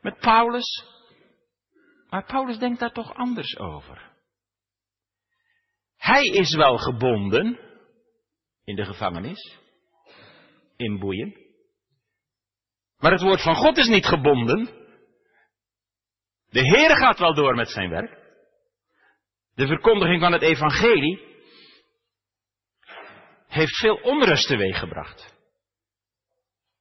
met 0.00 0.18
Paulus. 0.18 0.84
Maar 2.10 2.24
Paulus 2.24 2.58
denkt 2.58 2.80
daar 2.80 2.92
toch 2.92 3.14
anders 3.14 3.58
over. 3.58 4.13
Hij 6.04 6.24
is 6.24 6.54
wel 6.54 6.78
gebonden 6.78 7.60
in 8.64 8.76
de 8.76 8.84
gevangenis, 8.84 9.58
in 10.76 10.98
boeien. 10.98 11.36
Maar 12.98 13.12
het 13.12 13.20
woord 13.20 13.42
van 13.42 13.54
God 13.54 13.76
is 13.76 13.88
niet 13.88 14.06
gebonden. 14.06 14.64
De 16.50 16.60
Heer 16.60 16.96
gaat 16.96 17.18
wel 17.18 17.34
door 17.34 17.54
met 17.54 17.68
zijn 17.68 17.90
werk. 17.90 18.18
De 19.54 19.66
verkondiging 19.66 20.20
van 20.20 20.32
het 20.32 20.42
evangelie 20.42 21.20
heeft 23.46 23.76
veel 23.76 23.96
onrust 23.96 24.46
teweeggebracht. 24.46 25.34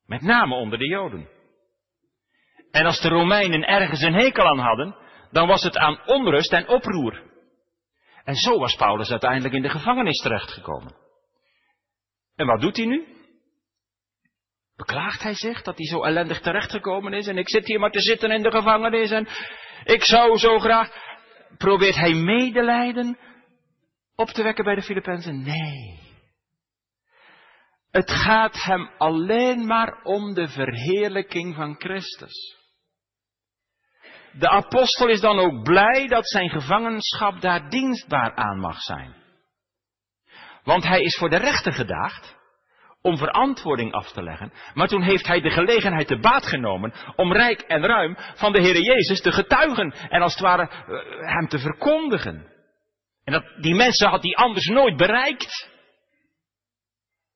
Met 0.05 0.21
name 0.21 0.55
onder 0.55 0.79
de 0.79 0.87
Joden. 0.87 1.29
En 2.71 2.85
als 2.85 3.01
de 3.01 3.09
Romeinen 3.09 3.67
ergens 3.67 4.01
een 4.01 4.13
hekel 4.13 4.47
aan 4.47 4.59
hadden, 4.59 4.95
dan 5.31 5.47
was 5.47 5.63
het 5.63 5.77
aan 5.77 6.01
onrust 6.05 6.53
en 6.53 6.67
oproer. 6.67 7.32
En 8.23 8.35
zo 8.35 8.59
was 8.59 8.75
Paulus 8.75 9.11
uiteindelijk 9.11 9.53
in 9.53 9.61
de 9.61 9.69
gevangenis 9.69 10.21
terechtgekomen. 10.21 10.95
En 12.35 12.45
wat 12.45 12.61
doet 12.61 12.77
hij 12.77 12.85
nu? 12.85 13.07
Beklaagt 14.75 15.23
hij 15.23 15.33
zich 15.33 15.61
dat 15.61 15.77
hij 15.77 15.85
zo 15.85 16.03
ellendig 16.03 16.41
terechtgekomen 16.41 17.13
is 17.13 17.27
en 17.27 17.37
ik 17.37 17.49
zit 17.49 17.65
hier 17.65 17.79
maar 17.79 17.91
te 17.91 18.01
zitten 18.01 18.31
in 18.31 18.41
de 18.41 18.51
gevangenis 18.51 19.11
en 19.11 19.27
ik 19.83 20.03
zou 20.03 20.37
zo 20.37 20.59
graag. 20.59 21.11
Probeert 21.57 21.95
hij 21.95 22.13
medelijden 22.13 23.17
op 24.15 24.27
te 24.27 24.43
wekken 24.43 24.63
bij 24.63 24.75
de 24.75 24.81
Filippenzen? 24.81 25.43
Nee. 25.43 25.99
Het 27.91 28.11
gaat 28.11 28.63
hem 28.63 28.89
alleen 28.97 29.65
maar 29.65 30.01
om 30.03 30.33
de 30.33 30.47
verheerlijking 30.47 31.55
van 31.55 31.75
Christus. 31.79 32.62
De 34.39 34.49
apostel 34.49 35.07
is 35.07 35.21
dan 35.21 35.39
ook 35.39 35.63
blij 35.63 36.07
dat 36.07 36.29
zijn 36.29 36.49
gevangenschap 36.49 37.41
daar 37.41 37.69
dienstbaar 37.69 38.35
aan 38.35 38.59
mag 38.59 38.79
zijn. 38.79 39.15
Want 40.63 40.83
hij 40.83 41.01
is 41.01 41.17
voor 41.17 41.29
de 41.29 41.37
rechter 41.37 41.73
gedaagd 41.73 42.41
om 43.01 43.17
verantwoording 43.17 43.91
af 43.91 44.11
te 44.11 44.23
leggen. 44.23 44.53
Maar 44.73 44.87
toen 44.87 45.01
heeft 45.01 45.27
hij 45.27 45.41
de 45.41 45.49
gelegenheid 45.49 46.07
te 46.07 46.19
baat 46.19 46.45
genomen 46.45 46.93
om 47.15 47.33
rijk 47.33 47.61
en 47.61 47.85
ruim 47.85 48.17
van 48.35 48.51
de 48.51 48.61
Heer 48.61 48.81
Jezus 48.81 49.21
te 49.21 49.31
getuigen 49.31 49.93
en 50.09 50.21
als 50.21 50.33
het 50.33 50.41
ware 50.41 50.69
eh, 50.69 51.33
hem 51.33 51.47
te 51.47 51.59
verkondigen. 51.59 52.51
En 53.23 53.33
dat, 53.33 53.43
die 53.61 53.75
mensen 53.75 54.09
had 54.09 54.23
hij 54.23 54.35
anders 54.35 54.65
nooit 54.65 54.97
bereikt. 54.97 55.71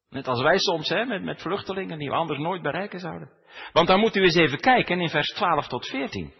Net 0.09 0.27
als 0.27 0.41
wij 0.41 0.57
soms, 0.57 0.89
hè, 0.89 1.05
met, 1.05 1.23
met 1.23 1.41
vluchtelingen 1.41 1.99
die 1.99 2.09
we 2.09 2.15
anders 2.15 2.39
nooit 2.39 2.61
bereiken 2.61 2.99
zouden. 2.99 3.31
Want 3.73 3.87
dan 3.87 3.99
moet 3.99 4.15
u 4.15 4.21
eens 4.21 4.35
even 4.35 4.59
kijken 4.59 5.01
in 5.01 5.09
vers 5.09 5.27
12 5.27 5.67
tot 5.67 5.87
14. 5.87 6.33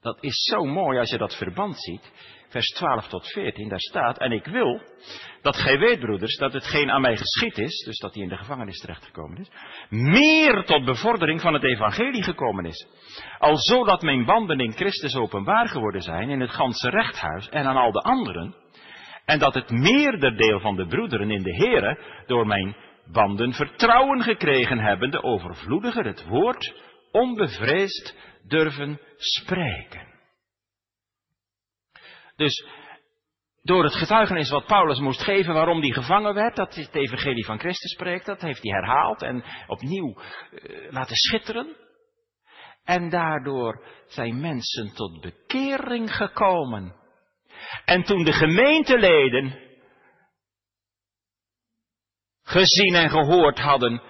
Dat 0.00 0.18
is 0.20 0.44
zo 0.44 0.64
mooi 0.64 0.98
als 0.98 1.10
je 1.10 1.18
dat 1.18 1.36
verband 1.36 1.76
ziet. 1.78 2.12
Vers 2.48 2.66
12 2.66 3.08
tot 3.08 3.26
14, 3.32 3.68
daar 3.68 3.80
staat, 3.80 4.18
en 4.18 4.32
ik 4.32 4.44
wil 4.44 4.80
dat 5.42 5.56
gij 5.56 5.78
weet, 5.78 6.00
broeders, 6.00 6.36
dat 6.36 6.52
hetgeen 6.52 6.90
aan 6.90 7.00
mij 7.00 7.16
geschied 7.16 7.58
is, 7.58 7.84
dus 7.84 7.98
dat 7.98 8.14
hij 8.14 8.22
in 8.22 8.28
de 8.28 8.36
gevangenis 8.36 8.80
terechtgekomen 8.80 9.38
is, 9.38 9.50
meer 9.88 10.64
tot 10.64 10.84
bevordering 10.84 11.40
van 11.40 11.54
het 11.54 11.64
evangelie 11.64 12.22
gekomen 12.22 12.64
is. 12.64 12.86
Al 13.38 13.56
zodat 13.56 14.02
mijn 14.02 14.24
banden 14.24 14.58
in 14.60 14.72
Christus 14.72 15.16
openbaar 15.16 15.68
geworden 15.68 16.02
zijn 16.02 16.30
in 16.30 16.40
het 16.40 16.50
ganse 16.50 16.90
rechthuis 16.90 17.48
en 17.48 17.66
aan 17.66 17.76
al 17.76 17.92
de 17.92 18.00
anderen, 18.00 18.54
en 19.24 19.38
dat 19.38 19.54
het 19.54 19.70
meerderdeel 19.70 20.60
van 20.60 20.76
de 20.76 20.86
broederen 20.86 21.30
in 21.30 21.42
de 21.42 21.54
Here 21.54 21.98
door 22.26 22.46
mijn 22.46 22.76
banden 23.12 23.52
vertrouwen 23.52 24.22
gekregen 24.22 24.78
hebben, 24.78 25.10
de 25.10 25.22
overvloediger 25.22 26.04
het 26.04 26.26
woord 26.26 26.74
onbevreesd 27.12 28.14
durven 28.48 29.00
spreken. 29.16 30.14
Dus 32.36 32.66
door 33.62 33.84
het 33.84 33.94
getuigenis 33.94 34.50
wat 34.50 34.66
Paulus 34.66 34.98
moest 34.98 35.22
geven 35.22 35.54
waarom 35.54 35.80
hij 35.80 35.90
gevangen 35.90 36.34
werd, 36.34 36.56
dat 36.56 36.74
het 36.74 36.94
evangelie 36.94 37.44
van 37.44 37.58
Christus 37.58 37.92
spreekt, 37.92 38.26
dat 38.26 38.40
heeft 38.40 38.62
hij 38.62 38.72
herhaald 38.72 39.22
en 39.22 39.44
opnieuw 39.66 40.20
uh, 40.50 40.92
laten 40.92 41.16
schitteren. 41.16 41.76
En 42.84 43.08
daardoor 43.10 43.86
zijn 44.06 44.40
mensen 44.40 44.94
tot 44.94 45.20
bekering 45.20 46.14
gekomen. 46.14 46.94
En 47.84 48.02
toen 48.02 48.24
de 48.24 48.32
gemeenteleden 48.32 49.58
gezien 52.42 52.94
en 52.94 53.10
gehoord 53.10 53.58
hadden 53.58 54.02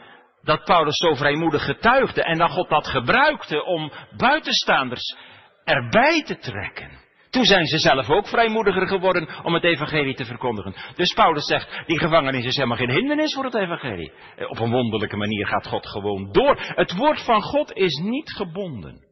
dat 0.47 0.65
Paulus 0.65 0.97
zo 0.97 1.15
vrijmoedig 1.15 1.65
getuigde 1.65 2.23
en 2.23 2.39
dat 2.39 2.51
God 2.51 2.69
dat 2.69 2.87
gebruikte 2.87 3.65
om 3.65 3.93
buitenstaanders 4.17 5.17
erbij 5.65 6.23
te 6.23 6.39
trekken. 6.39 7.05
Toen 7.31 7.45
zijn 7.45 7.67
ze 7.67 7.79
zelf 7.79 8.11
ook 8.11 8.29
vrijmoediger 8.29 8.87
geworden 8.89 9.45
om 9.45 9.55
het 9.55 9.65
evangelie 9.65 10.15
te 10.15 10.25
verkondigen. 10.25 10.75
Dus 10.95 11.13
Paulus 11.13 11.47
zegt, 11.47 11.83
die 11.87 11.99
gevangenis 11.99 12.45
is 12.45 12.57
helemaal 12.57 12.77
geen 12.77 12.91
hindernis 12.91 13.35
voor 13.35 13.45
het 13.45 13.55
evangelie. 13.55 14.13
Eh, 14.37 14.51
op 14.51 14.59
een 14.59 14.71
wonderlijke 14.71 15.17
manier 15.17 15.47
gaat 15.47 15.67
God 15.67 15.87
gewoon 15.87 16.33
door. 16.33 16.57
Het 16.59 16.97
woord 16.97 17.25
van 17.25 17.43
God 17.43 17.73
is 17.73 17.97
niet 17.97 18.33
gebonden. 18.33 19.05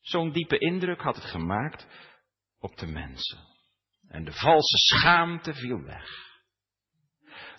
Zo'n 0.00 0.32
diepe 0.32 0.58
indruk 0.58 1.00
had 1.00 1.14
het 1.14 1.24
gemaakt 1.24 1.86
op 2.58 2.76
de 2.76 2.86
mensen. 2.86 3.38
En 4.08 4.24
de 4.24 4.32
valse 4.32 4.76
schaamte 4.76 5.54
viel 5.54 5.82
weg. 5.82 6.29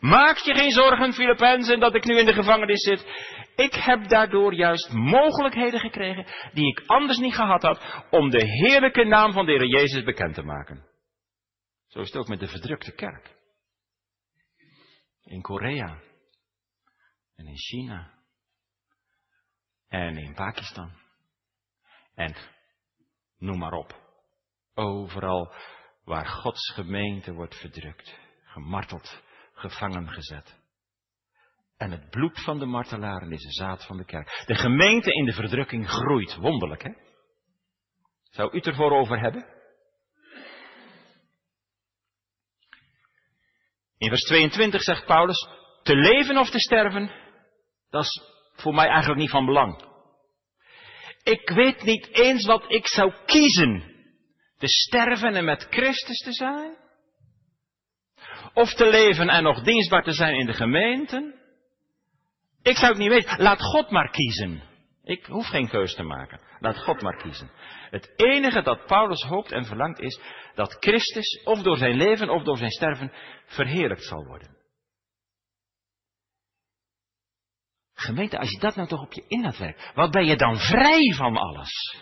Maak 0.02 0.38
je 0.38 0.54
geen 0.54 0.72
zorgen, 0.72 1.14
Filippenzen, 1.14 1.80
dat 1.80 1.96
ik 1.96 2.06
nu 2.06 2.18
in 2.18 2.26
de 2.26 2.34
gevangenis 2.34 2.84
zit. 2.84 3.06
Ik 3.56 3.74
heb 3.74 4.08
daardoor 4.08 4.54
juist 4.54 4.94
mogelijkheden 4.94 5.80
gekregen 5.80 6.26
die 6.54 6.68
ik 6.68 6.84
anders 6.86 7.18
niet 7.18 7.36
gehad 7.36 7.62
had 7.62 8.06
om 8.10 8.30
de 8.30 8.46
heerlijke 8.46 9.04
naam 9.04 9.32
van 9.32 9.46
de 9.46 9.52
Heer 9.52 9.68
Jezus 9.68 10.04
bekend 10.04 10.34
te 10.34 10.44
maken. 10.44 10.86
Zo 11.88 12.00
is 12.00 12.08
het 12.08 12.18
ook 12.18 12.28
met 12.28 12.40
de 12.40 12.48
verdrukte 12.48 12.92
kerk. 12.92 13.36
In 15.24 15.42
Korea. 15.42 16.02
En 17.36 17.48
in 17.48 17.58
China. 17.58 18.14
En 19.88 20.18
in 20.18 20.34
Pakistan. 20.34 20.92
En 22.16 22.36
noem 23.38 23.58
maar 23.58 23.74
op. 23.74 24.00
Overal 24.74 25.54
waar 26.04 26.26
Gods 26.26 26.74
gemeente 26.74 27.34
wordt 27.34 27.56
verdrukt, 27.56 28.18
gemarteld, 28.44 29.22
gevangen 29.62 30.10
gezet. 30.10 30.60
En 31.78 31.92
het 31.92 32.10
bloed 32.10 32.44
van 32.44 32.60
de 32.60 32.66
martelaren 32.66 33.32
is 33.32 33.44
de 33.44 33.52
zaad 33.52 33.86
van 33.86 33.98
de 33.98 34.06
kerk. 34.06 34.44
De 34.46 34.56
gemeente 34.56 35.14
in 35.14 35.26
de 35.26 35.34
verdrukking 35.34 35.90
groeit. 35.90 36.36
Wonderlijk, 36.36 36.84
hè? 36.84 36.92
Zou 38.30 38.52
u 38.52 38.56
het 38.56 38.68
ervoor 38.68 38.92
over 38.92 39.20
hebben? 39.20 39.46
In 43.98 44.10
vers 44.10 44.22
22 44.22 44.82
zegt 44.82 45.06
Paulus, 45.06 45.48
te 45.84 45.96
leven 45.96 46.38
of 46.38 46.50
te 46.50 46.60
sterven, 46.60 47.12
dat 47.90 48.04
is 48.04 48.22
voor 48.56 48.74
mij 48.74 48.88
eigenlijk 48.88 49.20
niet 49.20 49.30
van 49.30 49.46
belang. 49.46 49.90
Ik 51.24 51.50
weet 51.50 51.84
niet 51.84 52.08
eens 52.08 52.46
wat 52.46 52.72
ik 52.72 52.88
zou 52.88 53.14
kiezen. 53.26 53.84
Te 54.58 54.68
sterven 54.68 55.36
en 55.36 55.46
met 55.46 55.68
Christus 55.70 56.18
te 56.18 56.32
zijn? 56.32 56.81
Of 58.54 58.74
te 58.74 58.90
leven 58.90 59.30
en 59.30 59.44
nog 59.44 59.62
dienstbaar 59.64 60.04
te 60.04 60.12
zijn 60.12 60.36
in 60.36 60.46
de 60.46 60.54
gemeenten? 60.54 61.36
Ik 62.62 62.78
zou 62.78 62.92
het 62.92 63.02
niet 63.02 63.10
weten. 63.10 63.42
Laat 63.42 63.62
God 63.62 63.90
maar 63.90 64.12
kiezen. 64.12 64.64
Ik 65.04 65.26
hoef 65.26 65.48
geen 65.48 65.70
keus 65.70 65.96
te 65.96 66.04
maken. 66.04 66.40
Laat 66.60 66.78
God 66.78 67.02
maar 67.02 67.18
kiezen. 67.18 67.52
Het 67.90 68.14
enige 68.16 68.62
dat 68.62 68.86
Paulus 68.86 69.22
hoopt 69.24 69.52
en 69.52 69.66
verlangt 69.66 70.00
is 70.00 70.20
dat 70.56 70.78
Christus, 70.80 71.44
of 71.44 71.62
door 71.62 71.78
zijn 71.78 71.96
leven 71.96 72.30
of 72.30 72.44
door 72.44 72.58
zijn 72.58 72.72
sterven, 72.72 73.14
verheerlijkt 73.46 74.04
zal 74.04 74.26
worden. 74.26 74.58
Gemeente, 77.94 78.40
als 78.40 78.52
je 78.52 78.60
dat 78.60 78.76
nou 78.76 78.88
toch 78.88 79.02
op 79.02 79.14
je 79.14 79.26
in 79.28 79.42
laat 79.42 79.58
werken, 79.58 79.92
wat 79.94 80.12
ben 80.12 80.26
je 80.26 80.36
dan 80.36 80.58
vrij 80.58 81.14
van 81.16 81.38
alles? 81.38 82.02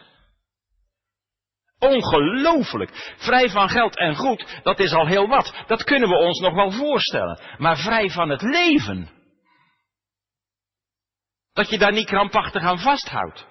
Ongelooflijk. 1.79 3.13
Vrij 3.17 3.49
van 3.49 3.69
geld 3.69 3.97
en 3.97 4.15
goed, 4.15 4.59
dat 4.63 4.79
is 4.79 4.93
al 4.93 5.07
heel 5.07 5.27
wat. 5.27 5.63
Dat 5.67 5.83
kunnen 5.83 6.09
we 6.09 6.15
ons 6.15 6.39
nog 6.39 6.53
wel 6.53 6.71
voorstellen. 6.71 7.39
Maar 7.57 7.77
vrij 7.77 8.09
van 8.09 8.29
het 8.29 8.41
leven. 8.41 9.09
Dat 11.53 11.69
je 11.69 11.77
daar 11.77 11.91
niet 11.91 12.07
krampachtig 12.07 12.63
aan 12.63 12.79
vasthoudt. 12.79 13.47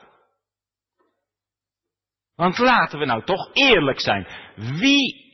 Want 2.34 2.58
laten 2.58 2.98
we 2.98 3.04
nou 3.04 3.24
toch 3.24 3.50
eerlijk 3.52 4.00
zijn. 4.00 4.28
Wie 4.56 5.26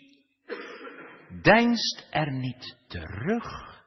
deinst 1.43 2.07
er 2.11 2.33
niet 2.33 2.77
terug 2.89 3.83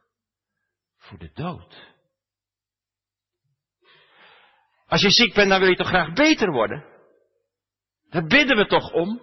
voor 0.98 1.18
de 1.18 1.32
dood? 1.34 1.96
Als 4.88 5.02
je 5.02 5.10
ziek 5.10 5.34
bent, 5.34 5.50
dan 5.50 5.60
wil 5.60 5.70
je 5.70 5.76
toch 5.76 5.88
graag 5.88 6.14
beter 6.14 6.52
worden? 6.52 6.97
Daar 8.10 8.26
bidden 8.26 8.58
we 8.58 8.66
toch 8.66 8.92
om. 8.92 9.22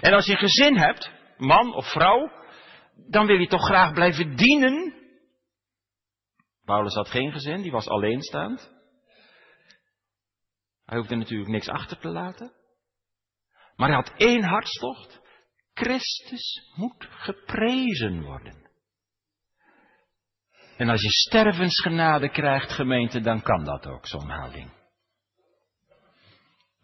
En 0.00 0.12
als 0.12 0.26
je 0.26 0.32
een 0.32 0.38
gezin 0.38 0.76
hebt, 0.76 1.10
man 1.36 1.74
of 1.74 1.92
vrouw, 1.92 2.30
dan 3.10 3.26
wil 3.26 3.36
je 3.36 3.46
toch 3.46 3.64
graag 3.64 3.92
blijven 3.92 4.36
dienen. 4.36 4.94
Paulus 6.64 6.94
had 6.94 7.08
geen 7.08 7.32
gezin, 7.32 7.62
die 7.62 7.72
was 7.72 7.88
alleenstaand. 7.88 8.70
Hij 10.84 10.98
hoefde 10.98 11.16
natuurlijk 11.16 11.50
niks 11.50 11.68
achter 11.68 11.98
te 11.98 12.08
laten. 12.08 12.52
Maar 13.76 13.88
hij 13.88 13.96
had 13.96 14.12
één 14.16 14.42
hartstocht. 14.42 15.20
Christus 15.74 16.72
moet 16.74 17.06
geprezen 17.10 18.22
worden. 18.22 18.66
En 20.76 20.88
als 20.88 21.02
je 21.02 21.10
stervensgenade 21.10 22.30
krijgt, 22.30 22.72
gemeente, 22.72 23.20
dan 23.20 23.42
kan 23.42 23.64
dat 23.64 23.86
ook, 23.86 24.06
zo'n 24.06 24.30
houding. 24.30 24.77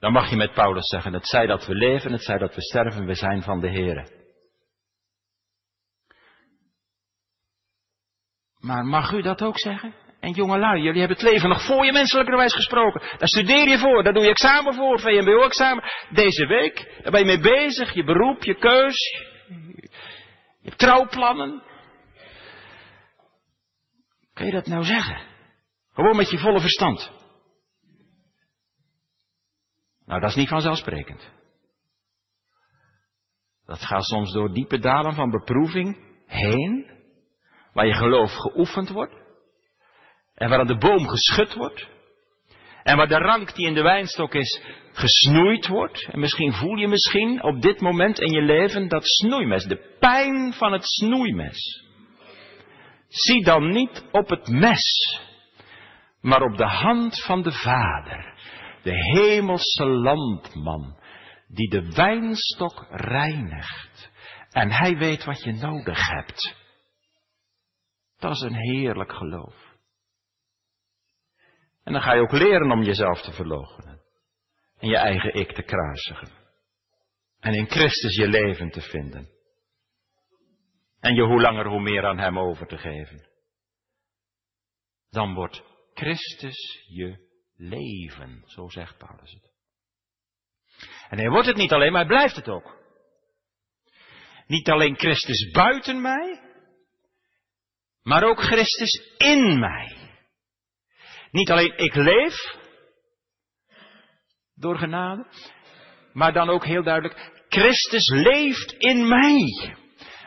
Dan 0.04 0.12
mag 0.12 0.30
je 0.30 0.36
met 0.36 0.52
Paulus 0.52 0.88
zeggen, 0.88 1.12
het 1.12 1.26
zij 1.26 1.46
dat 1.46 1.66
we 1.66 1.74
leven, 1.74 2.12
het 2.12 2.22
zij 2.22 2.38
dat 2.38 2.54
we 2.54 2.62
sterven, 2.62 3.06
we 3.06 3.14
zijn 3.14 3.42
van 3.42 3.60
de 3.60 3.70
Here. 3.70 4.08
Maar 8.58 8.84
mag 8.84 9.12
u 9.12 9.22
dat 9.22 9.42
ook 9.42 9.58
zeggen? 9.58 9.94
En 10.20 10.30
jongelui, 10.30 10.82
jullie 10.82 10.98
hebben 10.98 11.16
het 11.16 11.26
leven 11.26 11.48
nog 11.48 11.66
voor 11.66 11.84
je 11.84 11.92
menselijkerwijs 11.92 12.54
gesproken. 12.54 13.00
Daar 13.00 13.28
studeer 13.28 13.68
je 13.68 13.78
voor, 13.78 14.02
daar 14.02 14.12
doe 14.12 14.22
je 14.22 14.30
examen 14.30 14.74
voor, 14.74 15.00
VMBO-examen. 15.00 15.84
Deze 16.10 16.46
week, 16.46 17.00
daar 17.02 17.12
ben 17.12 17.20
je 17.20 17.26
mee 17.26 17.40
bezig, 17.40 17.94
je 17.94 18.04
beroep, 18.04 18.42
je 18.42 18.54
keus, 18.54 19.24
je 20.60 20.76
trouwplannen. 20.76 21.62
Kun 24.32 24.46
je 24.46 24.52
dat 24.52 24.66
nou 24.66 24.84
zeggen? 24.84 25.20
Gewoon 25.92 26.16
met 26.16 26.30
je 26.30 26.38
volle 26.38 26.60
verstand. 26.60 27.23
Nou, 30.06 30.20
dat 30.20 30.30
is 30.30 30.36
niet 30.36 30.48
vanzelfsprekend. 30.48 31.30
Dat 33.66 33.80
gaat 33.80 34.04
soms 34.04 34.32
door 34.32 34.52
diepe 34.52 34.78
dalen 34.78 35.14
van 35.14 35.30
beproeving 35.30 35.96
heen. 36.26 36.92
waar 37.72 37.86
je 37.86 37.94
geloof 37.94 38.32
geoefend 38.32 38.88
wordt. 38.88 39.14
En 40.34 40.48
waar 40.48 40.66
de 40.66 40.78
boom 40.78 41.08
geschud 41.08 41.54
wordt. 41.54 41.88
En 42.82 42.96
waar 42.96 43.08
de 43.08 43.18
rank 43.18 43.54
die 43.54 43.66
in 43.66 43.74
de 43.74 43.82
wijnstok 43.82 44.34
is 44.34 44.62
gesnoeid 44.92 45.66
wordt. 45.66 46.08
En 46.10 46.20
misschien 46.20 46.52
voel 46.52 46.76
je 46.76 46.88
misschien 46.88 47.42
op 47.42 47.62
dit 47.62 47.80
moment 47.80 48.20
in 48.20 48.32
je 48.32 48.42
leven 48.42 48.88
dat 48.88 49.06
snoeimes, 49.06 49.64
de 49.64 49.96
pijn 49.98 50.52
van 50.52 50.72
het 50.72 50.84
snoeimes. 50.84 51.84
Zie 53.08 53.44
dan 53.44 53.70
niet 53.70 54.04
op 54.12 54.28
het 54.28 54.48
mes, 54.48 55.18
maar 56.20 56.42
op 56.42 56.56
de 56.56 56.66
hand 56.66 57.22
van 57.24 57.42
de 57.42 57.52
Vader, 57.52 58.33
de 58.84 58.94
hemelse 58.94 59.84
landman, 59.84 60.98
die 61.48 61.70
de 61.70 61.92
wijnstok 61.92 62.86
reinigt. 62.90 64.10
En 64.50 64.70
hij 64.70 64.96
weet 64.96 65.24
wat 65.24 65.42
je 65.42 65.52
nodig 65.52 66.08
hebt. 66.08 66.56
Dat 68.16 68.32
is 68.32 68.40
een 68.40 68.54
heerlijk 68.54 69.12
geloof. 69.12 69.72
En 71.84 71.92
dan 71.92 72.02
ga 72.02 72.14
je 72.14 72.20
ook 72.20 72.32
leren 72.32 72.70
om 72.70 72.82
jezelf 72.82 73.20
te 73.20 73.32
verloochenen. 73.32 74.02
En 74.78 74.88
je 74.88 74.96
eigen 74.96 75.34
ik 75.34 75.52
te 75.52 75.62
kruisigen. 75.62 76.28
En 77.40 77.54
in 77.54 77.70
Christus 77.70 78.16
je 78.16 78.28
leven 78.28 78.70
te 78.70 78.80
vinden. 78.80 79.28
En 81.00 81.14
je 81.14 81.22
hoe 81.22 81.40
langer 81.40 81.66
hoe 81.66 81.80
meer 81.80 82.06
aan 82.06 82.18
Hem 82.18 82.38
over 82.38 82.66
te 82.66 82.78
geven. 82.78 83.28
Dan 85.10 85.34
wordt 85.34 85.62
Christus 85.94 86.86
je 86.86 87.33
leven, 87.68 88.42
zo 88.46 88.68
zegt 88.68 88.98
Paulus 88.98 89.32
het. 89.32 89.52
En 91.08 91.18
hij 91.18 91.28
wordt 91.28 91.46
het 91.46 91.56
niet 91.56 91.72
alleen, 91.72 91.92
maar 91.92 92.00
hij 92.00 92.14
blijft 92.14 92.36
het 92.36 92.48
ook. 92.48 92.82
Niet 94.46 94.70
alleen 94.70 94.98
Christus 94.98 95.50
buiten 95.50 96.00
mij, 96.00 96.40
maar 98.02 98.22
ook 98.22 98.40
Christus 98.40 99.16
in 99.16 99.58
mij. 99.58 99.96
Niet 101.30 101.50
alleen 101.50 101.76
ik 101.76 101.94
leef, 101.94 102.62
door 104.54 104.78
genade, 104.78 105.26
maar 106.12 106.32
dan 106.32 106.48
ook 106.48 106.64
heel 106.64 106.82
duidelijk, 106.82 107.44
Christus 107.48 108.08
leeft 108.08 108.72
in 108.72 109.08
mij. 109.08 109.76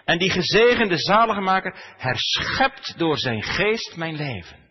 En 0.06 0.18
die 0.18 0.30
gezegende 0.30 0.98
zaligmaker 0.98 1.96
herschept 1.98 2.98
door 2.98 3.18
zijn 3.18 3.44
geest 3.44 3.96
mijn 3.96 4.16
leven. 4.16 4.67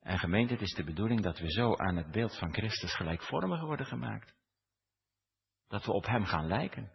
En 0.00 0.18
gemeente, 0.18 0.52
het 0.52 0.62
is 0.62 0.74
de 0.74 0.84
bedoeling 0.84 1.22
dat 1.22 1.38
we 1.38 1.50
zo 1.50 1.76
aan 1.76 1.96
het 1.96 2.10
beeld 2.10 2.38
van 2.38 2.52
Christus 2.52 2.94
gelijkvormig 2.94 3.60
worden 3.60 3.86
gemaakt. 3.86 4.34
Dat 5.68 5.84
we 5.84 5.92
op 5.92 6.06
Hem 6.06 6.24
gaan 6.24 6.46
lijken. 6.46 6.90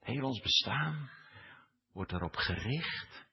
Heel 0.00 0.24
ons 0.24 0.40
bestaan 0.40 1.10
wordt 1.92 2.12
erop 2.12 2.36
gericht 2.36 3.26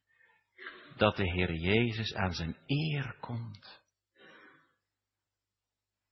dat 0.95 1.15
de 1.15 1.31
Heer 1.31 1.53
Jezus 1.53 2.13
aan 2.13 2.33
zijn 2.33 2.57
eer 2.65 3.15
komt. 3.19 3.81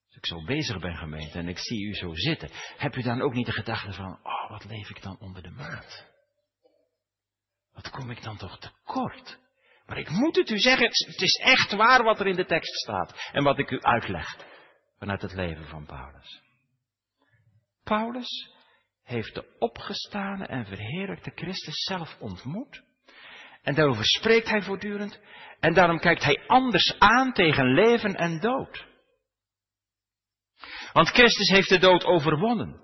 Als 0.08 0.17
ik 0.17 0.25
zo 0.25 0.43
bezig 0.43 0.80
ben 0.80 0.95
gemeente 0.95 1.38
en 1.38 1.47
ik 1.47 1.60
zie 1.60 1.88
u 1.88 1.93
zo 1.93 2.13
zitten, 2.13 2.49
heb 2.78 2.95
u 2.95 3.02
dan 3.02 3.21
ook 3.21 3.34
niet 3.34 3.45
de 3.45 3.52
gedachte 3.52 3.93
van, 3.93 4.19
oh 4.23 4.49
wat 4.49 4.65
leef 4.65 4.89
ik 4.89 5.02
dan 5.02 5.19
onder 5.19 5.43
de 5.43 5.49
maat? 5.49 6.08
Wat 7.71 7.89
kom 7.89 8.12
ik 8.12 8.23
dan 8.23 8.38
toch 8.38 8.60
tekort? 8.60 9.39
Maar 9.89 9.97
ik 9.97 10.10
moet 10.10 10.36
het 10.36 10.49
u 10.49 10.58
zeggen, 10.58 10.86
het 10.88 11.21
is 11.21 11.41
echt 11.43 11.71
waar 11.71 12.04
wat 12.04 12.19
er 12.19 12.28
in 12.28 12.36
de 12.36 12.45
tekst 12.45 12.73
staat 12.73 13.30
en 13.32 13.43
wat 13.43 13.60
ik 13.60 13.71
u 13.71 13.82
uitleg 13.82 14.36
vanuit 14.99 15.21
het 15.21 15.34
leven 15.34 15.67
van 15.67 15.86
Paulus. 15.86 16.41
Paulus 17.84 18.52
heeft 19.04 19.34
de 19.34 19.56
opgestane 19.60 20.45
en 20.45 20.65
verheerlijkte 20.65 21.32
Christus 21.36 21.84
zelf 21.84 22.17
ontmoet. 22.19 22.84
En 23.62 23.75
daarover 23.75 24.06
spreekt 24.06 24.49
hij 24.49 24.62
voortdurend. 24.62 25.19
En 25.60 25.73
daarom 25.73 25.99
kijkt 25.99 26.23
hij 26.23 26.43
anders 26.47 26.99
aan 26.99 27.34
tegen 27.34 27.73
leven 27.73 28.15
en 28.15 28.39
dood. 28.39 28.86
Want 30.93 31.10
Christus 31.10 31.49
heeft 31.49 31.69
de 31.69 31.80
dood 31.80 32.04
overwonnen. 32.04 32.82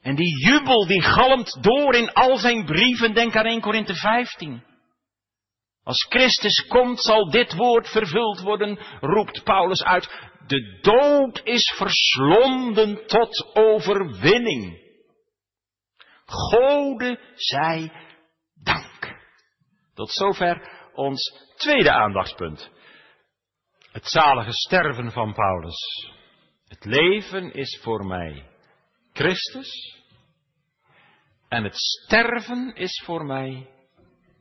En 0.00 0.14
die 0.14 0.46
jubel 0.46 0.86
die 0.86 1.02
galmt 1.02 1.62
door 1.62 1.94
in 1.94 2.12
al 2.12 2.36
zijn 2.36 2.64
brieven, 2.64 3.14
denk 3.14 3.36
aan 3.36 3.46
1 3.46 3.60
Korinthe 3.60 3.94
15. 3.94 4.70
Als 5.84 6.06
Christus 6.08 6.66
komt 6.66 7.00
zal 7.00 7.30
dit 7.30 7.54
woord 7.54 7.88
vervuld 7.88 8.40
worden, 8.40 8.78
roept 9.00 9.44
Paulus 9.44 9.84
uit. 9.84 10.30
De 10.46 10.78
dood 10.80 11.40
is 11.44 11.74
verslonden 11.76 13.06
tot 13.06 13.50
overwinning. 13.54 14.80
Gode 16.24 17.18
zij 17.34 17.92
dank. 18.54 19.20
Tot 19.94 20.10
zover 20.10 20.70
ons 20.94 21.48
tweede 21.56 21.92
aandachtspunt. 21.92 22.70
Het 23.92 24.06
zalige 24.06 24.52
sterven 24.52 25.12
van 25.12 25.34
Paulus. 25.34 26.08
Het 26.68 26.84
leven 26.84 27.52
is 27.52 27.80
voor 27.82 28.06
mij 28.06 28.48
Christus. 29.12 30.00
En 31.48 31.64
het 31.64 31.76
sterven 31.76 32.74
is 32.74 33.02
voor 33.04 33.24
mij 33.24 33.70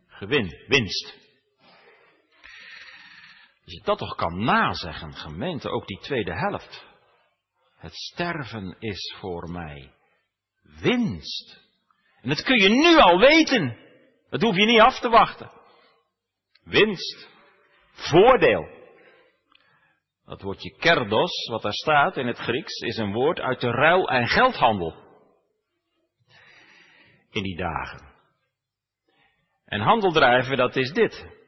gewin, 0.08 0.66
winst. 0.68 1.21
Als 3.72 3.80
je 3.80 3.86
dat 3.86 3.98
toch 3.98 4.16
kan 4.16 4.44
nazeggen, 4.44 5.14
gemeente, 5.14 5.70
ook 5.70 5.88
die 5.88 6.00
tweede 6.00 6.34
helft. 6.34 6.86
Het 7.78 7.94
sterven 7.94 8.76
is 8.80 9.16
voor 9.20 9.50
mij 9.50 9.94
winst. 10.62 11.60
En 12.22 12.30
dat 12.30 12.44
kun 12.44 12.60
je 12.60 12.70
nu 12.70 12.98
al 12.98 13.20
weten. 13.20 13.78
Dat 14.30 14.42
hoef 14.42 14.56
je 14.56 14.66
niet 14.66 14.80
af 14.80 15.00
te 15.00 15.10
wachten. 15.10 15.52
Winst. 16.64 17.30
Voordeel. 17.92 18.68
Dat 20.26 20.42
woordje 20.42 20.76
kerdos, 20.78 21.48
wat 21.48 21.62
daar 21.62 21.74
staat 21.74 22.18
in 22.18 22.28
het 22.28 22.38
Grieks, 22.38 22.80
is 22.80 22.98
een 22.98 23.14
woord 23.14 23.40
uit 23.40 23.62
de 23.62 23.72
ruil- 23.72 24.10
en 24.10 24.28
geldhandel. 24.28 24.96
In 27.30 27.44
die 27.44 27.58
dagen. 27.58 28.14
En 29.66 29.82
handel 29.82 30.12
drijven, 30.12 30.58
dat 30.58 30.76
is 30.76 30.92
dit. 30.92 31.41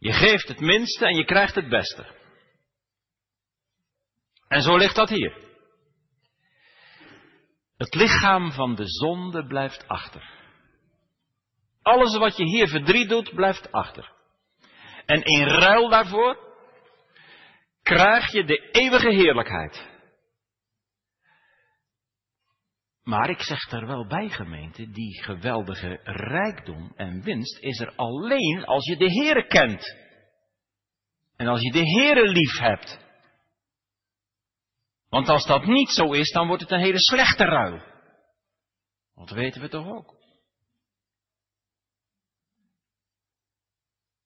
Je 0.00 0.12
geeft 0.12 0.48
het 0.48 0.60
minste 0.60 1.06
en 1.06 1.16
je 1.16 1.24
krijgt 1.24 1.54
het 1.54 1.68
beste. 1.68 2.06
En 4.48 4.62
zo 4.62 4.76
ligt 4.76 4.94
dat 4.94 5.08
hier. 5.08 5.48
Het 7.76 7.94
lichaam 7.94 8.52
van 8.52 8.74
de 8.74 8.84
zonde 8.86 9.46
blijft 9.46 9.88
achter. 9.88 10.38
Alles 11.82 12.16
wat 12.16 12.36
je 12.36 12.44
hier 12.44 12.68
verdriet 12.68 13.08
doet, 13.08 13.34
blijft 13.34 13.72
achter. 13.72 14.12
En 15.06 15.22
in 15.22 15.46
ruil 15.46 15.88
daarvoor 15.88 16.38
krijg 17.82 18.32
je 18.32 18.44
de 18.44 18.70
eeuwige 18.70 19.10
heerlijkheid. 19.10 19.89
Maar 23.02 23.30
ik 23.30 23.40
zeg 23.40 23.70
er 23.70 23.86
wel 23.86 24.06
bij, 24.06 24.28
gemeente, 24.28 24.90
die 24.90 25.22
geweldige 25.22 26.00
rijkdom 26.04 26.92
en 26.96 27.22
winst 27.22 27.58
is 27.58 27.80
er 27.80 27.94
alleen 27.96 28.64
als 28.64 28.84
je 28.84 28.96
de 28.96 29.12
Heere 29.12 29.46
kent. 29.46 29.96
En 31.36 31.46
als 31.46 31.60
je 31.60 31.72
de 31.72 31.90
Heere 31.90 32.28
lief 32.28 32.58
hebt. 32.58 33.08
Want 35.08 35.28
als 35.28 35.46
dat 35.46 35.66
niet 35.66 35.88
zo 35.88 36.12
is, 36.12 36.32
dan 36.32 36.46
wordt 36.46 36.62
het 36.62 36.70
een 36.70 36.80
hele 36.80 37.00
slechte 37.00 37.44
ruil. 37.44 37.82
Dat 39.14 39.30
weten 39.30 39.60
we 39.60 39.68
toch 39.68 39.86
ook. 39.86 40.18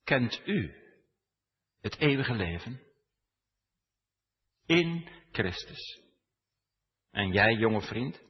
Kent 0.05 0.41
u 0.45 0.75
het 1.81 1.99
eeuwige 1.99 2.35
leven? 2.35 2.81
In 4.67 5.09
Christus. 5.33 6.01
En 7.11 7.33
jij, 7.33 7.55
jonge 7.55 7.81
vriend? 7.81 8.24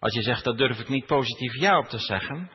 Als 0.00 0.14
je 0.14 0.22
zegt, 0.22 0.44
dat 0.44 0.58
durf 0.58 0.78
ik 0.78 0.88
niet 0.88 1.06
positief 1.06 1.54
ja 1.54 1.78
op 1.78 1.88
te 1.88 1.98
zeggen, 1.98 2.50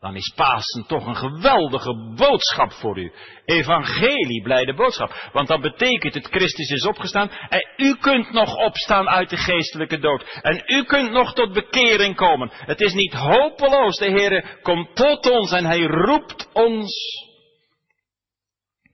dan 0.00 0.16
is 0.16 0.32
Pasen 0.34 0.86
toch 0.86 1.06
een 1.06 1.16
geweldige 1.16 2.14
boodschap 2.16 2.72
voor 2.72 2.98
u. 2.98 3.12
Evangelie, 3.44 4.42
blijde 4.42 4.74
boodschap. 4.74 5.30
Want 5.32 5.48
dan 5.48 5.60
betekent 5.60 6.14
het, 6.14 6.26
Christus 6.26 6.70
is 6.70 6.86
opgestaan 6.86 7.30
en 7.30 7.72
u 7.76 7.96
kunt 7.96 8.32
nog 8.32 8.54
opstaan 8.56 9.08
uit 9.08 9.30
de 9.30 9.36
geestelijke 9.36 9.98
dood. 9.98 10.38
En 10.42 10.62
u 10.66 10.84
kunt 10.84 11.10
nog 11.10 11.34
tot 11.34 11.52
bekering 11.52 12.16
komen. 12.16 12.50
Het 12.52 12.80
is 12.80 12.92
niet 12.92 13.12
hopeloos. 13.12 13.96
De 13.96 14.10
Heer 14.10 14.58
komt 14.62 14.96
tot 14.96 15.30
ons 15.30 15.52
en 15.52 15.64
hij 15.64 15.82
roept 15.82 16.48
ons 16.52 16.92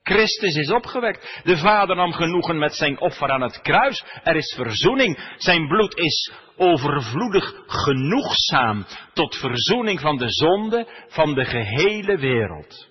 Christus 0.07 0.55
is 0.55 0.71
opgewekt. 0.71 1.41
De 1.45 1.57
Vader 1.57 1.97
nam 1.97 2.13
genoegen 2.13 2.59
met 2.59 2.75
zijn 2.75 3.01
offer 3.01 3.31
aan 3.31 3.41
het 3.41 3.61
kruis. 3.61 4.05
Er 4.23 4.37
is 4.37 4.55
verzoening. 4.55 5.35
Zijn 5.37 5.69
bloed 5.69 5.97
is 5.97 6.33
overvloedig 6.57 7.63
genoegzaam 7.67 8.87
tot 9.13 9.37
verzoening 9.37 10.01
van 10.01 10.17
de 10.17 10.31
zonde 10.31 11.07
van 11.09 11.35
de 11.35 11.45
gehele 11.45 12.19
wereld. 12.19 12.89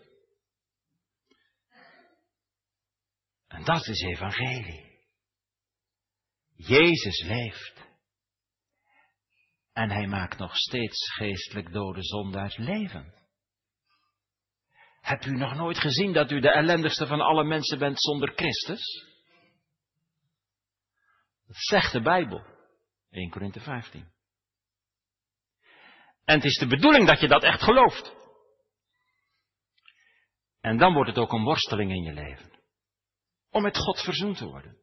En 3.48 3.64
dat 3.64 3.88
is 3.88 4.02
evangelie. 4.02 4.86
Jezus 6.56 7.24
leeft. 7.24 7.84
En 9.74 9.90
hij 9.92 10.08
maakt 10.08 10.38
nog 10.38 10.56
steeds 10.56 11.14
geestelijk 11.14 11.74
dode 11.74 12.04
zondaars 12.04 12.58
levend. 12.58 13.25
Hebt 15.06 15.26
u 15.26 15.32
nog 15.32 15.56
nooit 15.56 15.78
gezien 15.78 16.14
dat 16.14 16.32
u 16.32 16.40
de 16.40 16.52
ellendigste 16.52 17.08
van 17.08 17.22
alle 17.22 17.44
mensen 17.44 17.80
bent 17.80 18.02
zonder 18.02 18.32
Christus? 18.36 19.06
Dat 21.48 21.56
zegt 21.56 21.92
de 21.92 22.02
Bijbel. 22.02 22.46
1 23.10 23.30
Korinthe 23.30 23.60
15. 23.60 24.12
En 26.24 26.36
het 26.36 26.44
is 26.44 26.58
de 26.58 26.68
bedoeling 26.68 27.08
dat 27.08 27.20
je 27.20 27.28
dat 27.28 27.44
echt 27.44 27.64
gelooft. 27.64 28.16
En 30.62 30.78
dan 30.78 30.94
wordt 30.94 31.10
het 31.10 31.20
ook 31.20 31.32
een 31.32 31.44
worsteling 31.44 31.92
in 31.92 32.04
je 32.04 32.14
leven. 32.14 32.60
Om 33.50 33.62
met 33.62 33.78
God 33.78 34.02
verzoend 34.02 34.38
te 34.38 34.46
worden. 34.46 34.78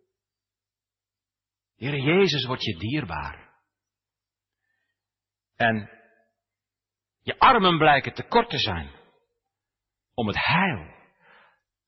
Heer 1.76 1.98
Jezus 1.98 2.44
wordt 2.44 2.62
je 2.62 2.78
dierbaar. 2.78 3.54
En 5.56 5.90
je 7.20 7.38
armen 7.38 7.78
blijken 7.78 8.14
te 8.14 8.22
kort 8.22 8.50
te 8.50 8.58
zijn 8.58 9.00
om 10.14 10.26
het 10.26 10.46
heil 10.46 10.94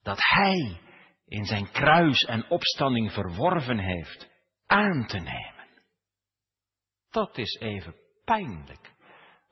dat 0.03 0.19
Hij 0.21 0.81
in 1.27 1.45
zijn 1.45 1.71
kruis 1.71 2.23
en 2.23 2.51
opstanding 2.51 3.13
verworven 3.13 3.79
heeft 3.79 4.31
aan 4.67 5.07
te 5.07 5.19
nemen. 5.19 5.69
Dat 7.11 7.39
is 7.39 7.59
even 7.61 7.97
pijnlijk 8.25 8.93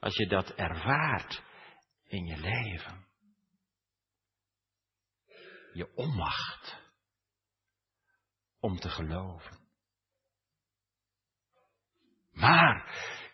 als 0.00 0.16
je 0.16 0.26
dat 0.26 0.50
ervaart 0.50 1.42
in 2.04 2.24
je 2.26 2.36
leven. 2.36 3.06
Je 5.72 5.94
onmacht 5.94 6.80
om 8.60 8.76
te 8.76 8.88
geloven. 8.88 9.58
Maar 12.32 12.90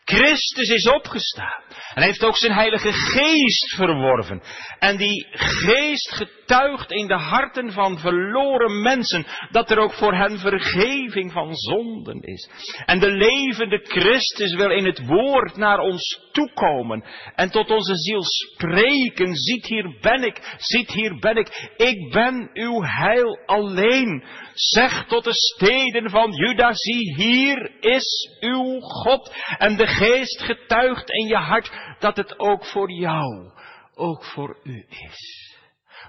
Christus 0.09 0.69
is 0.69 0.89
opgestaan. 0.89 1.63
En 1.95 2.03
heeft 2.03 2.25
ook 2.25 2.37
zijn 2.37 2.53
heilige 2.53 2.93
geest 2.93 3.75
verworven. 3.75 4.43
En 4.79 4.97
die 4.97 5.27
geest 5.31 6.11
getuigt 6.11 6.91
in 6.93 7.07
de 7.07 7.19
harten 7.19 7.73
van 7.73 7.99
verloren 7.99 8.83
mensen 8.83 9.27
dat 9.51 9.71
er 9.71 9.79
ook 9.79 9.93
voor 9.93 10.15
hen 10.15 10.39
vergeving 10.39 11.33
van 11.33 11.55
zonden 11.55 12.21
is. 12.23 12.51
En 12.87 12.99
de 12.99 13.11
levende 13.11 13.81
Christus 13.83 14.55
wil 14.55 14.71
in 14.71 14.87
het 14.87 15.07
woord 15.07 15.57
naar 15.57 15.79
ons 15.79 16.21
toekomen 16.33 17.05
en 17.35 17.51
tot 17.51 17.71
onze 17.71 17.97
ziel 17.97 18.23
spreken. 18.23 19.35
Ziet 19.35 19.67
hier 19.67 19.97
ben 20.01 20.23
ik, 20.23 20.57
ziet 20.59 20.93
hier 20.93 21.19
ben 21.19 21.37
ik. 21.37 21.73
Ik 21.77 22.13
ben 22.13 22.51
uw 22.53 22.83
heil 22.83 23.39
alleen. 23.47 24.25
Zeg 24.55 25.05
tot 25.07 25.25
de 25.25 25.35
steden 25.35 26.11
van 26.11 26.33
Juda, 26.33 26.73
zie 26.73 27.15
hier 27.15 27.71
is 27.81 28.37
uw 28.41 28.81
God. 28.81 29.35
En 29.59 29.77
de 29.77 29.87
geest 29.99 30.43
getuigt 30.43 31.11
in 31.11 31.27
je 31.27 31.37
hart 31.37 31.97
dat 31.99 32.17
het 32.17 32.39
ook 32.39 32.65
voor 32.65 32.93
jou, 32.93 33.53
ook 33.95 34.25
voor 34.25 34.59
u 34.63 34.87
is. 34.89 35.49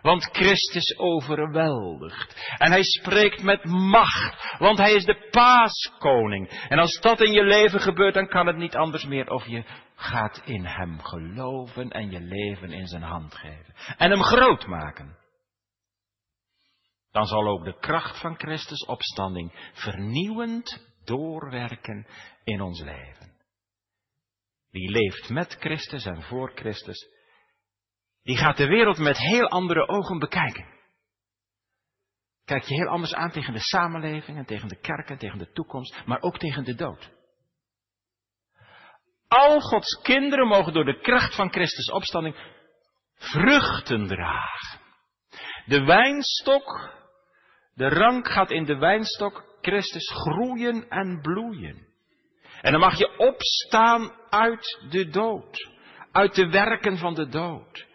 Want 0.02 0.30
Christus 0.32 0.98
overweldigt. 0.98 2.56
En 2.58 2.72
hij 2.72 2.84
spreekt 2.84 3.44
met 3.44 3.64
macht. 3.64 4.58
Want 4.60 4.78
hij 4.78 4.94
is 4.94 5.06
de 5.06 5.28
paaskoning. 5.32 6.50
En 6.50 6.80
als 6.80 7.00
dat 7.02 7.22
in 7.22 7.32
je 7.32 7.44
leven 7.44 7.80
gebeurt, 7.80 8.14
dan 8.14 8.28
kan 8.28 8.48
het 8.48 8.58
niet 8.58 8.76
anders 8.76 9.06
meer 9.06 9.30
of 9.30 9.46
je 9.46 9.64
gaat 9.96 10.42
in 10.46 10.66
hem 10.66 11.02
geloven 11.02 11.90
en 11.90 12.12
je 12.12 12.20
leven 12.20 12.72
in 12.72 12.88
zijn 12.88 13.02
hand 13.02 13.36
geven. 13.36 13.76
En 13.98 14.10
hem 14.10 14.24
groot 14.24 14.68
maken. 14.68 15.18
Dan 17.12 17.26
zal 17.26 17.48
ook 17.48 17.64
de 17.64 17.80
kracht 17.80 18.20
van 18.20 18.38
Christus 18.38 18.86
opstanding 18.86 19.72
vernieuwend 19.74 20.88
doorwerken 21.04 22.08
in 22.44 22.62
ons 22.62 22.82
leven. 22.82 23.19
Wie 24.72 24.90
leeft 24.90 25.30
met 25.30 25.56
Christus 25.60 26.06
en 26.06 26.22
voor 26.22 26.52
Christus, 26.56 27.08
die 28.24 28.38
gaat 28.38 28.58
de 28.58 28.68
wereld 28.68 28.98
met 28.98 29.18
heel 29.18 29.48
andere 29.48 29.88
ogen 29.88 30.20
bekijken. 30.20 30.78
Kijk 32.46 32.64
je 32.64 32.74
heel 32.74 32.88
anders 32.88 33.14
aan 33.14 33.32
tegen 33.32 33.54
de 33.54 33.60
samenleving 33.60 34.38
en 34.38 34.46
tegen 34.46 34.68
de 34.68 34.80
kerk 34.80 35.10
en 35.10 35.18
tegen 35.18 35.38
de 35.38 35.52
toekomst, 35.52 36.06
maar 36.06 36.22
ook 36.22 36.38
tegen 36.38 36.64
de 36.64 36.76
dood. 36.76 37.10
Al 39.28 39.60
Gods 39.60 40.02
kinderen 40.02 40.48
mogen 40.48 40.74
door 40.74 40.86
de 40.86 41.00
kracht 41.00 41.36
van 41.36 41.52
Christus 41.52 41.92
opstanding 41.92 42.36
vruchten 43.14 44.08
dragen. 44.08 44.80
De 45.66 45.84
wijnstok, 45.84 46.94
de 47.74 47.90
rank 47.90 48.28
gaat 48.28 48.52
in 48.52 48.66
de 48.66 48.78
wijnstok 48.78 49.58
Christus 49.62 50.12
groeien 50.12 50.90
en 50.90 51.22
bloeien. 51.22 51.89
En 52.62 52.72
dan 52.72 52.82
mag 52.82 52.98
je 52.98 53.18
opstaan 53.18 54.12
uit 54.30 54.88
de 54.90 55.10
dood, 55.10 55.70
uit 56.12 56.36
de 56.36 56.50
werken 56.50 56.98
van 56.98 57.14
de 57.14 57.28
dood, 57.28 57.86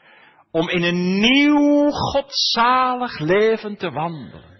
om 0.50 0.68
in 0.68 0.82
een 0.82 1.20
nieuw 1.20 1.90
godzalig 1.90 3.18
leven 3.18 3.76
te 3.76 3.90
wandelen. 3.90 4.52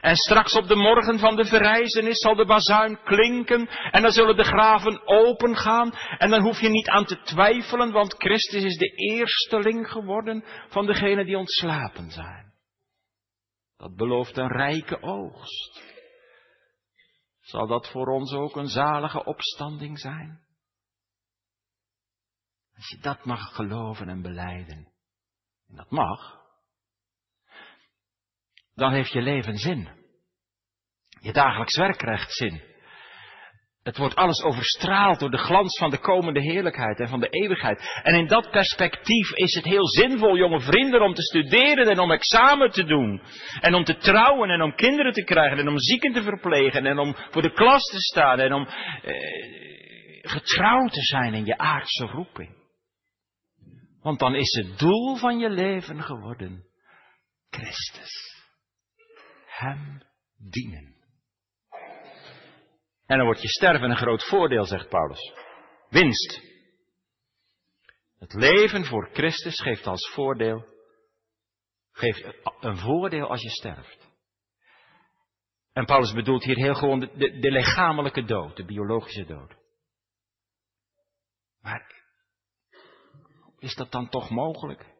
En 0.00 0.16
straks 0.16 0.56
op 0.56 0.68
de 0.68 0.74
morgen 0.74 1.18
van 1.18 1.36
de 1.36 1.44
verrijzenis 1.44 2.18
zal 2.18 2.34
de 2.34 2.46
bazuin 2.46 2.98
klinken 3.04 3.68
en 3.90 4.02
dan 4.02 4.10
zullen 4.10 4.36
de 4.36 4.44
graven 4.44 5.06
opengaan 5.06 5.92
en 6.18 6.30
dan 6.30 6.42
hoef 6.42 6.60
je 6.60 6.68
niet 6.68 6.88
aan 6.88 7.04
te 7.04 7.22
twijfelen, 7.22 7.92
want 7.92 8.14
Christus 8.14 8.62
is 8.62 8.76
de 8.76 8.92
eersteling 8.94 9.90
geworden 9.90 10.44
van 10.68 10.86
degenen 10.86 11.26
die 11.26 11.38
ontslapen 11.38 12.10
zijn. 12.10 12.52
Dat 13.76 13.96
belooft 13.96 14.36
een 14.36 14.52
rijke 14.52 15.02
oogst. 15.02 15.89
Zal 17.50 17.66
dat 17.66 17.90
voor 17.90 18.06
ons 18.06 18.32
ook 18.32 18.56
een 18.56 18.68
zalige 18.68 19.24
opstanding 19.24 19.98
zijn? 19.98 20.40
Als 22.76 22.88
je 22.88 22.98
dat 22.98 23.24
mag 23.24 23.54
geloven 23.54 24.08
en 24.08 24.22
beleiden, 24.22 24.92
en 25.68 25.76
dat 25.76 25.90
mag, 25.90 26.40
dan 28.74 28.92
heeft 28.92 29.12
je 29.12 29.22
leven 29.22 29.56
zin. 29.56 29.88
Je 31.20 31.32
dagelijks 31.32 31.76
werk 31.76 31.98
krijgt 31.98 32.32
zin. 32.32 32.69
Het 33.82 33.96
wordt 33.96 34.14
alles 34.14 34.42
overstraald 34.42 35.20
door 35.20 35.30
de 35.30 35.38
glans 35.38 35.78
van 35.78 35.90
de 35.90 35.98
komende 35.98 36.40
heerlijkheid 36.40 37.00
en 37.00 37.08
van 37.08 37.20
de 37.20 37.28
eeuwigheid. 37.28 38.00
En 38.02 38.14
in 38.14 38.26
dat 38.26 38.50
perspectief 38.50 39.30
is 39.32 39.54
het 39.54 39.64
heel 39.64 39.88
zinvol, 39.88 40.36
jonge 40.36 40.60
vrienden, 40.60 41.02
om 41.02 41.14
te 41.14 41.22
studeren 41.22 41.88
en 41.88 41.98
om 41.98 42.10
examen 42.10 42.70
te 42.70 42.84
doen. 42.84 43.22
En 43.60 43.74
om 43.74 43.84
te 43.84 43.96
trouwen 43.96 44.50
en 44.50 44.62
om 44.62 44.74
kinderen 44.74 45.12
te 45.12 45.24
krijgen 45.24 45.58
en 45.58 45.68
om 45.68 45.78
zieken 45.78 46.12
te 46.12 46.22
verplegen 46.22 46.86
en 46.86 46.98
om 46.98 47.16
voor 47.30 47.42
de 47.42 47.52
klas 47.52 47.82
te 47.82 48.00
staan 48.00 48.40
en 48.40 48.52
om 48.52 48.66
eh, 48.66 49.14
getrouwd 50.22 50.92
te 50.92 51.02
zijn 51.02 51.34
in 51.34 51.44
je 51.44 51.58
aardse 51.58 52.04
roeping. 52.04 52.58
Want 54.02 54.18
dan 54.18 54.34
is 54.34 54.52
het 54.52 54.78
doel 54.78 55.16
van 55.16 55.38
je 55.38 55.50
leven 55.50 56.02
geworden 56.02 56.64
Christus. 57.50 58.34
Hem 59.46 60.02
dienen. 60.36 60.99
En 63.10 63.16
dan 63.16 63.26
wordt 63.26 63.42
je 63.42 63.48
sterven 63.48 63.90
een 63.90 63.96
groot 63.96 64.24
voordeel, 64.24 64.64
zegt 64.64 64.88
Paulus. 64.88 65.32
Winst. 65.88 66.40
Het 68.18 68.32
leven 68.32 68.84
voor 68.84 69.10
Christus 69.12 69.60
geeft 69.60 69.86
als 69.86 70.10
voordeel, 70.14 70.64
geeft 71.92 72.24
een 72.60 72.76
voordeel 72.76 73.28
als 73.28 73.42
je 73.42 73.50
sterft. 73.50 74.08
En 75.72 75.84
Paulus 75.84 76.12
bedoelt 76.12 76.44
hier 76.44 76.56
heel 76.56 76.74
gewoon 76.74 77.00
de, 77.00 77.16
de, 77.16 77.38
de 77.38 77.50
lichamelijke 77.50 78.24
dood, 78.24 78.56
de 78.56 78.64
biologische 78.64 79.24
dood. 79.24 79.54
Maar 81.60 82.04
is 83.58 83.74
dat 83.74 83.90
dan 83.92 84.08
toch 84.08 84.30
mogelijk? 84.30 84.94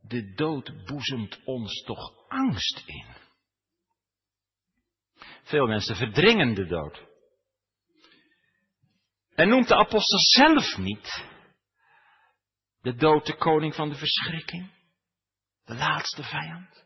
De 0.00 0.32
dood 0.34 0.84
boezemt 0.84 1.40
ons 1.44 1.82
toch 1.82 2.28
angst 2.28 2.82
in. 2.86 3.19
Veel 5.50 5.66
mensen 5.66 5.96
verdringen 5.96 6.54
de 6.54 6.66
dood. 6.66 7.06
En 9.34 9.48
noemt 9.48 9.68
de 9.68 9.74
apostel 9.76 10.18
zelf 10.18 10.76
niet 10.76 11.24
de 12.80 12.94
dood 12.94 13.26
de 13.26 13.36
koning 13.36 13.74
van 13.74 13.88
de 13.88 13.94
verschrikking? 13.94 14.70
De 15.64 15.74
laatste 15.74 16.22
vijand? 16.22 16.84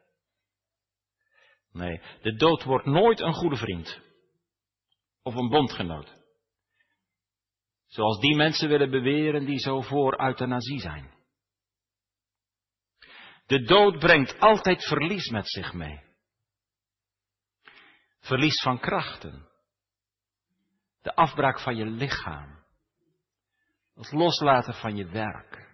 Nee, 1.72 2.00
de 2.22 2.34
dood 2.34 2.62
wordt 2.62 2.86
nooit 2.86 3.20
een 3.20 3.34
goede 3.34 3.56
vriend. 3.56 4.00
Of 5.22 5.34
een 5.34 5.48
bondgenoot. 5.48 6.12
Zoals 7.86 8.20
die 8.20 8.36
mensen 8.36 8.68
willen 8.68 8.90
beweren 8.90 9.44
die 9.44 9.58
zo 9.58 9.80
voor 9.80 10.20
euthanasie 10.20 10.80
zijn. 10.80 11.14
De 13.46 13.62
dood 13.62 13.98
brengt 13.98 14.40
altijd 14.40 14.84
verlies 14.84 15.28
met 15.28 15.48
zich 15.48 15.72
mee. 15.72 16.13
Verlies 18.24 18.62
van 18.62 18.78
krachten. 18.78 19.48
De 21.02 21.14
afbraak 21.14 21.60
van 21.60 21.76
je 21.76 21.86
lichaam. 21.86 22.64
Het 23.94 24.12
loslaten 24.12 24.74
van 24.74 24.96
je 24.96 25.06
werk. 25.06 25.72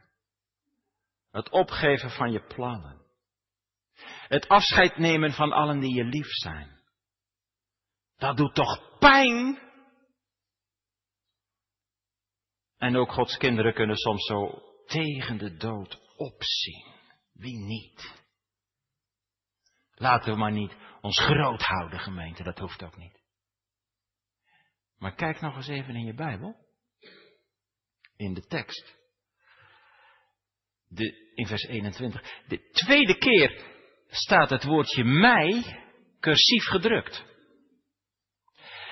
Het 1.30 1.50
opgeven 1.50 2.10
van 2.10 2.32
je 2.32 2.46
plannen. 2.46 3.02
Het 4.28 4.48
afscheid 4.48 4.96
nemen 4.96 5.32
van 5.32 5.52
allen 5.52 5.80
die 5.80 5.94
je 5.94 6.04
lief 6.04 6.28
zijn. 6.28 6.80
Dat 8.16 8.36
doet 8.36 8.54
toch 8.54 8.98
pijn? 8.98 9.58
En 12.76 12.96
ook 12.96 13.12
Gods 13.12 13.36
kinderen 13.36 13.74
kunnen 13.74 13.96
soms 13.96 14.26
zo 14.26 14.62
tegen 14.86 15.38
de 15.38 15.56
dood 15.56 16.00
opzien. 16.16 16.94
Wie 17.32 17.58
niet? 17.58 18.28
Laten 19.94 20.32
we 20.32 20.38
maar 20.38 20.52
niet 20.52 20.76
ons 21.00 21.20
groot 21.20 21.62
houden, 21.62 22.00
gemeente, 22.00 22.42
dat 22.42 22.58
hoeft 22.58 22.82
ook 22.82 22.96
niet. 22.96 23.20
Maar 24.98 25.14
kijk 25.14 25.40
nog 25.40 25.56
eens 25.56 25.68
even 25.68 25.94
in 25.94 26.04
je 26.04 26.14
Bijbel. 26.14 26.56
In 28.16 28.34
de 28.34 28.46
tekst. 28.46 28.98
De, 30.88 31.32
in 31.34 31.46
vers 31.46 31.62
21. 31.62 32.22
De 32.48 32.70
tweede 32.70 33.18
keer 33.18 33.64
staat 34.06 34.50
het 34.50 34.64
woordje 34.64 35.04
mij 35.04 35.78
cursief 36.20 36.64
gedrukt. 36.64 37.24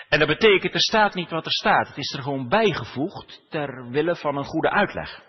En 0.09 0.19
dat 0.19 0.29
betekent, 0.29 0.75
er 0.75 0.81
staat 0.81 1.15
niet 1.15 1.31
wat 1.31 1.47
er 1.47 1.53
staat. 1.53 1.89
Het 1.89 1.97
is 1.97 2.13
er 2.13 2.23
gewoon 2.23 2.49
bijgevoegd 2.49 3.47
ter 3.51 3.91
wille 3.91 4.17
van 4.17 4.37
een 4.37 4.45
goede 4.45 4.71
uitleg. 4.71 5.23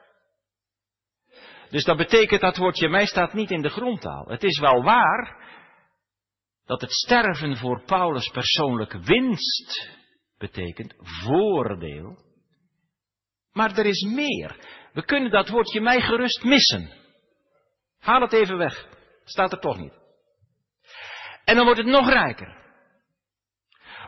Dus 1.69 1.83
dat 1.83 1.97
betekent 1.97 2.41
dat 2.41 2.57
woordje 2.57 2.89
mij 2.89 3.05
staat 3.05 3.33
niet 3.33 3.51
in 3.51 3.61
de 3.61 3.69
grondtaal. 3.69 4.25
Het 4.27 4.43
is 4.43 4.59
wel 4.59 4.83
waar 4.83 5.38
dat 6.69 6.81
het 6.81 6.91
sterven 6.91 7.57
voor 7.57 7.83
Paulus 7.85 8.29
persoonlijke 8.29 8.99
winst 8.99 9.89
betekent, 10.37 10.93
voordeel. 10.97 12.17
Maar 13.51 13.77
er 13.77 13.85
is 13.85 14.01
meer. 14.01 14.59
We 14.93 15.05
kunnen 15.05 15.31
dat 15.31 15.49
woordje 15.49 15.81
mij 15.81 16.01
gerust 16.01 16.43
missen. 16.43 16.91
Haal 17.99 18.21
het 18.21 18.33
even 18.33 18.57
weg. 18.57 18.87
Staat 19.23 19.51
er 19.51 19.59
toch 19.59 19.77
niet. 19.77 19.93
En 21.45 21.55
dan 21.55 21.65
wordt 21.65 21.79
het 21.79 21.89
nog 21.89 22.09
rijker. 22.09 22.57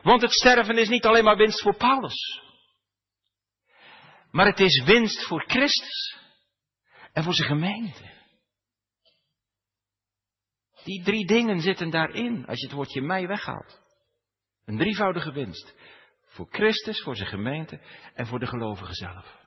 Want 0.01 0.22
het 0.22 0.32
sterven 0.32 0.78
is 0.78 0.89
niet 0.89 1.05
alleen 1.05 1.24
maar 1.24 1.38
winst 1.38 1.62
voor 1.62 1.78
Paulus. 1.78 2.41
Maar 4.32 4.45
het 4.45 4.59
is 4.59 4.84
winst 4.84 5.28
voor 5.28 5.43
Christus. 5.47 6.18
En 7.14 7.24
voor 7.24 7.34
zijn 7.34 7.47
gemeente. 7.47 8.20
Die 10.84 11.04
drie 11.04 11.26
dingen 11.26 11.60
zitten 11.60 11.90
daarin, 11.90 12.46
als 12.46 12.60
je 12.60 12.66
het 12.66 12.76
woordje 12.76 13.02
mij 13.02 13.28
weghaalt. 13.28 13.82
Een 14.66 14.78
drievoudige 14.78 15.32
winst. 15.32 15.76
Voor 16.26 16.48
Christus, 16.50 17.02
voor 17.02 17.16
zijn 17.16 17.30
gemeente 17.30 17.82
en 18.14 18.28
voor 18.28 18.40
de 18.40 18.48
gelovigen 18.48 18.94
zelf. 18.94 19.40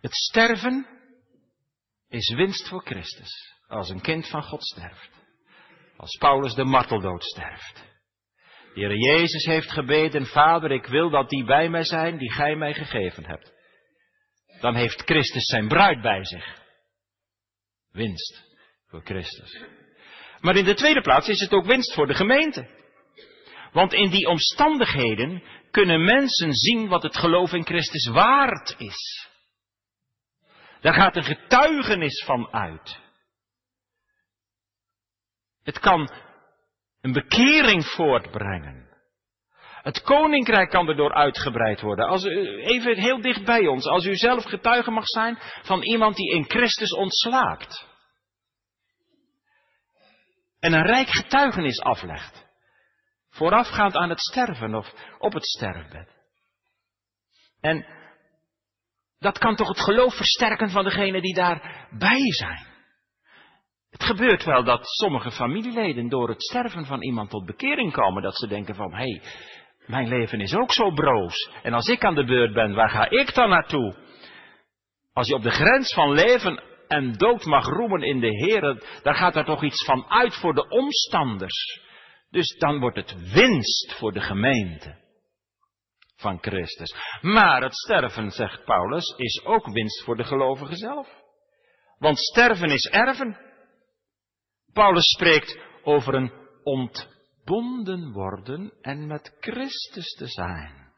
Het 0.00 0.14
sterven 0.14 0.86
is 2.08 2.34
winst 2.34 2.68
voor 2.68 2.82
Christus. 2.84 3.56
Als 3.66 3.88
een 3.88 4.00
kind 4.00 4.28
van 4.28 4.42
God 4.42 4.64
sterft. 4.64 5.10
Als 5.96 6.16
Paulus 6.16 6.54
de 6.54 6.64
marteldood 6.64 7.24
sterft. 7.24 7.86
De 8.74 8.84
Heer 8.84 8.96
Jezus 8.96 9.44
heeft 9.44 9.70
gebeden, 9.70 10.26
Vader, 10.26 10.70
ik 10.70 10.86
wil 10.86 11.10
dat 11.10 11.28
die 11.28 11.44
bij 11.44 11.68
mij 11.68 11.84
zijn 11.84 12.18
die 12.18 12.32
gij 12.32 12.56
mij 12.56 12.74
gegeven 12.74 13.24
hebt. 13.24 13.52
Dan 14.60 14.74
heeft 14.74 15.02
Christus 15.02 15.44
zijn 15.44 15.68
bruid 15.68 16.02
bij 16.02 16.24
zich. 16.24 16.62
Winst 17.90 18.47
voor 18.88 19.00
Christus. 19.04 19.62
Maar 20.40 20.56
in 20.56 20.64
de 20.64 20.74
tweede 20.74 21.00
plaats 21.00 21.28
is 21.28 21.40
het 21.40 21.52
ook 21.52 21.66
winst 21.66 21.94
voor 21.94 22.06
de 22.06 22.14
gemeente. 22.14 22.76
Want 23.72 23.92
in 23.92 24.10
die 24.10 24.28
omstandigheden 24.28 25.42
kunnen 25.70 26.04
mensen 26.04 26.52
zien 26.52 26.88
wat 26.88 27.02
het 27.02 27.16
geloof 27.16 27.52
in 27.52 27.64
Christus 27.64 28.06
waard 28.06 28.74
is. 28.78 29.28
Daar 30.80 30.94
gaat 30.94 31.16
een 31.16 31.24
getuigenis 31.24 32.24
van 32.24 32.52
uit. 32.52 32.98
Het 35.62 35.78
kan 35.78 36.10
een 37.00 37.12
bekering 37.12 37.86
voortbrengen. 37.86 38.86
Het 39.82 40.02
koninkrijk 40.02 40.70
kan 40.70 40.88
erdoor 40.88 41.14
uitgebreid 41.14 41.80
worden. 41.80 42.06
Als 42.06 42.24
even 42.24 42.96
heel 42.96 43.20
dicht 43.20 43.44
bij 43.44 43.66
ons, 43.66 43.86
als 43.86 44.04
u 44.04 44.16
zelf 44.16 44.44
getuige 44.44 44.90
mag 44.90 45.06
zijn 45.06 45.38
van 45.62 45.82
iemand 45.82 46.16
die 46.16 46.34
in 46.34 46.44
Christus 46.44 46.92
ontslaakt. 46.92 47.87
En 50.60 50.72
een 50.72 50.86
rijk 50.86 51.08
getuigenis 51.08 51.80
aflegt. 51.80 52.46
Voorafgaand 53.30 53.96
aan 53.96 54.08
het 54.08 54.20
sterven 54.20 54.74
of 54.74 54.94
op 55.18 55.32
het 55.32 55.44
sterfbed. 55.44 56.08
En 57.60 57.86
dat 59.18 59.38
kan 59.38 59.56
toch 59.56 59.68
het 59.68 59.80
geloof 59.80 60.16
versterken 60.16 60.70
van 60.70 60.84
degenen 60.84 61.22
die 61.22 61.34
daarbij 61.34 62.32
zijn. 62.32 62.66
Het 63.90 64.02
gebeurt 64.02 64.44
wel 64.44 64.64
dat 64.64 64.86
sommige 64.86 65.30
familieleden 65.30 66.08
door 66.08 66.28
het 66.28 66.42
sterven 66.42 66.86
van 66.86 67.02
iemand 67.02 67.30
tot 67.30 67.46
bekering 67.46 67.92
komen. 67.92 68.22
Dat 68.22 68.36
ze 68.36 68.46
denken 68.46 68.74
van, 68.74 68.90
hé, 68.90 68.96
hey, 68.96 69.22
mijn 69.86 70.08
leven 70.08 70.40
is 70.40 70.54
ook 70.54 70.72
zo 70.72 70.90
broos. 70.90 71.50
En 71.62 71.72
als 71.72 71.88
ik 71.88 72.04
aan 72.04 72.14
de 72.14 72.24
beurt 72.24 72.52
ben, 72.52 72.74
waar 72.74 72.90
ga 72.90 73.10
ik 73.10 73.34
dan 73.34 73.48
naartoe? 73.48 73.96
Als 75.12 75.26
je 75.26 75.34
op 75.34 75.42
de 75.42 75.50
grens 75.50 75.94
van 75.94 76.12
leven 76.12 76.62
en 76.88 77.12
dood 77.12 77.44
mag 77.44 77.66
roemen 77.66 78.02
in 78.02 78.20
de 78.20 78.30
Heer, 78.30 78.82
daar 79.02 79.14
gaat 79.14 79.36
er 79.36 79.44
toch 79.44 79.64
iets 79.64 79.84
van 79.84 80.06
uit 80.08 80.34
voor 80.34 80.54
de 80.54 80.68
omstanders. 80.68 81.86
Dus 82.30 82.56
dan 82.58 82.80
wordt 82.80 82.96
het 82.96 83.32
winst 83.32 83.94
voor 83.98 84.12
de 84.12 84.20
gemeente 84.20 84.96
van 86.16 86.38
Christus. 86.40 86.94
Maar 87.20 87.62
het 87.62 87.76
sterven, 87.76 88.30
zegt 88.30 88.64
Paulus, 88.64 89.14
is 89.16 89.44
ook 89.44 89.72
winst 89.72 90.04
voor 90.04 90.16
de 90.16 90.24
gelovigen 90.24 90.76
zelf. 90.76 91.08
Want 91.98 92.18
sterven 92.18 92.70
is 92.70 92.86
erven. 92.86 93.38
Paulus 94.72 95.10
spreekt 95.10 95.58
over 95.82 96.14
een 96.14 96.32
ontbonden 96.62 98.12
worden 98.12 98.72
en 98.80 99.06
met 99.06 99.36
Christus 99.40 100.14
te 100.14 100.26
zijn. 100.26 100.92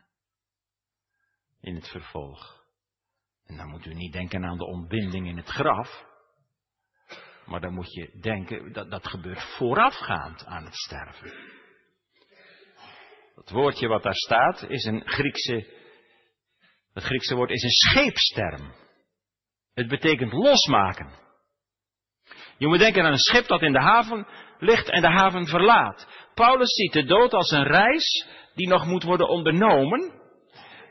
In 1.60 1.74
het 1.74 1.88
vervolg. 1.88 2.59
En 3.50 3.56
dan 3.56 3.68
moet 3.68 3.86
u 3.86 3.94
niet 3.94 4.12
denken 4.12 4.44
aan 4.44 4.58
de 4.58 4.66
ontbinding 4.66 5.26
in 5.26 5.36
het 5.36 5.48
graf. 5.48 6.04
Maar 7.44 7.60
dan 7.60 7.74
moet 7.74 7.92
je 7.92 8.18
denken, 8.20 8.72
dat, 8.72 8.90
dat 8.90 9.06
gebeurt 9.06 9.42
voorafgaand 9.42 10.46
aan 10.46 10.64
het 10.64 10.74
sterven. 10.74 11.32
Het 13.34 13.50
woordje 13.50 13.88
wat 13.88 14.02
daar 14.02 14.14
staat 14.14 14.62
is 14.68 14.84
een 14.84 15.02
Griekse, 15.04 15.66
het 16.92 17.04
Griekse 17.04 17.34
woord 17.34 17.50
is 17.50 17.62
een 17.62 17.70
scheepsterm. 17.70 18.74
Het 19.74 19.88
betekent 19.88 20.32
losmaken. 20.32 21.10
Je 22.58 22.66
moet 22.66 22.78
denken 22.78 23.04
aan 23.04 23.12
een 23.12 23.18
schip 23.18 23.46
dat 23.46 23.62
in 23.62 23.72
de 23.72 23.80
haven 23.80 24.26
ligt 24.58 24.88
en 24.88 25.00
de 25.00 25.10
haven 25.10 25.46
verlaat. 25.46 26.08
Paulus 26.34 26.74
ziet 26.74 26.92
de 26.92 27.04
dood 27.04 27.32
als 27.32 27.50
een 27.50 27.66
reis 27.66 28.26
die 28.54 28.68
nog 28.68 28.86
moet 28.86 29.02
worden 29.02 29.28
ondernomen. 29.28 30.12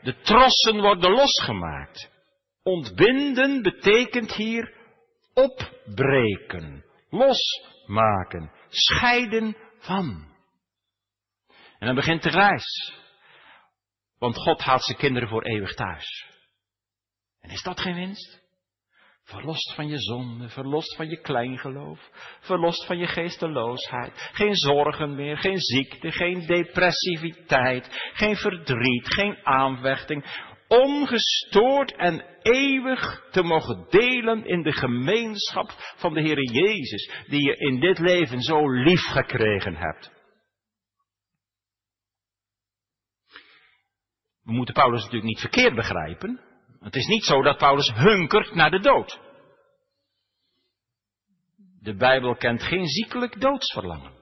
De 0.02 0.20
trossen 0.20 0.80
worden 0.80 1.10
losgemaakt. 1.10 2.18
Ontbinden 2.62 3.62
betekent 3.62 4.32
hier 4.32 4.74
opbreken, 5.34 6.84
losmaken, 7.10 8.52
scheiden 8.68 9.56
van. 9.78 10.28
En 11.78 11.86
dan 11.86 11.94
begint 11.94 12.22
de 12.22 12.30
reis. 12.30 12.98
Want 14.18 14.36
God 14.36 14.60
haalt 14.60 14.84
zijn 14.84 14.98
kinderen 14.98 15.28
voor 15.28 15.42
eeuwig 15.42 15.74
thuis. 15.74 16.26
En 17.40 17.50
is 17.50 17.62
dat 17.62 17.80
geen 17.80 17.94
winst? 17.94 18.40
Verlost 19.22 19.74
van 19.74 19.88
je 19.88 19.98
zonde, 19.98 20.48
verlost 20.48 20.96
van 20.96 21.08
je 21.08 21.20
kleingeloof, 21.20 22.10
verlost 22.40 22.86
van 22.86 22.98
je 22.98 23.06
geesteloosheid. 23.06 24.30
Geen 24.32 24.54
zorgen 24.54 25.14
meer, 25.14 25.38
geen 25.38 25.58
ziekte, 25.58 26.10
geen 26.10 26.46
depressiviteit, 26.46 28.10
geen 28.12 28.36
verdriet, 28.36 29.14
geen 29.14 29.46
aanvechting. 29.46 30.24
Ongestoord 30.70 31.96
en 31.96 32.24
eeuwig 32.42 33.28
te 33.30 33.42
mogen 33.42 33.86
delen 33.88 34.44
in 34.44 34.62
de 34.62 34.72
gemeenschap 34.72 35.70
van 35.96 36.14
de 36.14 36.20
Heer 36.20 36.52
Jezus, 36.52 37.24
die 37.26 37.42
je 37.42 37.56
in 37.56 37.80
dit 37.80 37.98
leven 37.98 38.40
zo 38.40 38.70
lief 38.70 39.00
gekregen 39.00 39.76
hebt. 39.76 40.12
We 44.42 44.52
moeten 44.52 44.74
Paulus 44.74 44.98
natuurlijk 44.98 45.28
niet 45.28 45.40
verkeerd 45.40 45.74
begrijpen. 45.74 46.40
Het 46.80 46.96
is 46.96 47.06
niet 47.06 47.24
zo 47.24 47.42
dat 47.42 47.58
Paulus 47.58 47.92
hunkert 47.94 48.54
naar 48.54 48.70
de 48.70 48.80
dood. 48.80 49.20
De 51.80 51.94
Bijbel 51.94 52.36
kent 52.36 52.62
geen 52.62 52.86
ziekelijk 52.86 53.40
doodsverlangen. 53.40 54.12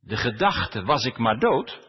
De 0.00 0.16
gedachte 0.16 0.82
was 0.82 1.04
ik 1.04 1.18
maar 1.18 1.38
dood 1.38 1.87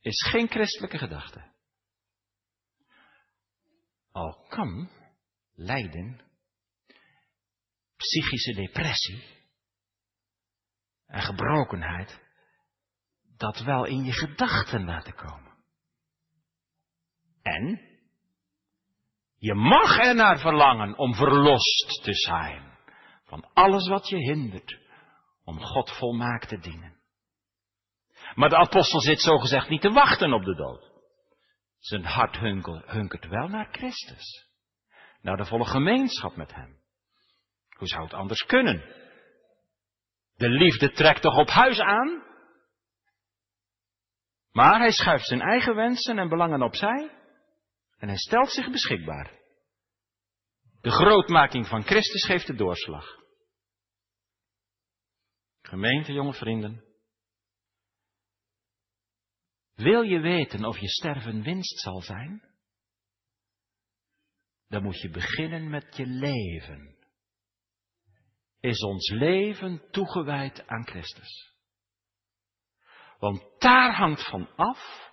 is 0.00 0.28
geen 0.30 0.48
christelijke 0.48 0.98
gedachte. 0.98 1.48
Al 4.12 4.46
kan 4.48 4.90
lijden, 5.52 6.20
psychische 7.96 8.54
depressie 8.54 9.38
en 11.06 11.22
gebrokenheid 11.22 12.20
dat 13.36 13.58
wel 13.58 13.84
in 13.84 14.04
je 14.04 14.12
gedachten 14.12 14.84
laten 14.84 15.14
komen. 15.14 15.56
En 17.42 17.80
je 19.36 19.54
mag 19.54 19.98
er 19.98 20.14
naar 20.14 20.38
verlangen 20.38 20.98
om 20.98 21.14
verlost 21.14 22.02
te 22.02 22.14
zijn 22.14 22.78
van 23.24 23.50
alles 23.54 23.88
wat 23.88 24.08
je 24.08 24.16
hindert 24.16 24.78
om 25.44 25.60
God 25.60 25.90
volmaakt 25.90 26.48
te 26.48 26.58
dienen. 26.58 26.89
Maar 28.40 28.48
de 28.48 28.56
apostel 28.56 29.00
zit 29.00 29.20
zogezegd 29.20 29.68
niet 29.68 29.80
te 29.80 29.90
wachten 29.90 30.32
op 30.32 30.44
de 30.44 30.54
dood. 30.54 30.90
Zijn 31.78 32.04
hart 32.04 32.36
hunkert 32.86 33.26
wel 33.26 33.48
naar 33.48 33.68
Christus. 33.72 34.48
Naar 35.22 35.36
de 35.36 35.44
volle 35.44 35.64
gemeenschap 35.64 36.36
met 36.36 36.54
hem. 36.54 36.80
Hoe 37.76 37.88
zou 37.88 38.02
het 38.02 38.12
anders 38.12 38.44
kunnen? 38.44 38.78
De 40.34 40.48
liefde 40.48 40.90
trekt 40.90 41.22
toch 41.22 41.36
op 41.36 41.48
huis 41.48 41.80
aan? 41.80 42.22
Maar 44.52 44.78
hij 44.78 44.92
schuift 44.92 45.26
zijn 45.26 45.40
eigen 45.40 45.74
wensen 45.74 46.18
en 46.18 46.28
belangen 46.28 46.62
opzij 46.62 47.10
en 47.98 48.08
hij 48.08 48.18
stelt 48.18 48.50
zich 48.50 48.70
beschikbaar. 48.70 49.38
De 50.80 50.90
grootmaking 50.90 51.66
van 51.66 51.82
Christus 51.82 52.24
geeft 52.24 52.46
de 52.46 52.54
doorslag. 52.54 53.06
Gemeente, 55.62 56.12
jonge 56.12 56.34
vrienden. 56.34 56.89
Wil 59.80 60.02
je 60.02 60.20
weten 60.20 60.64
of 60.64 60.78
je 60.78 60.88
sterven 60.88 61.42
winst 61.42 61.80
zal 61.80 62.00
zijn? 62.00 62.42
Dan 64.68 64.82
moet 64.82 65.00
je 65.00 65.10
beginnen 65.10 65.70
met 65.70 65.96
je 65.96 66.06
leven. 66.06 66.96
Is 68.60 68.82
ons 68.82 69.10
leven 69.10 69.90
toegewijd 69.90 70.66
aan 70.66 70.86
Christus? 70.86 71.54
Want 73.18 73.42
daar 73.58 73.94
hangt 73.94 74.28
van 74.28 74.56
af 74.56 75.10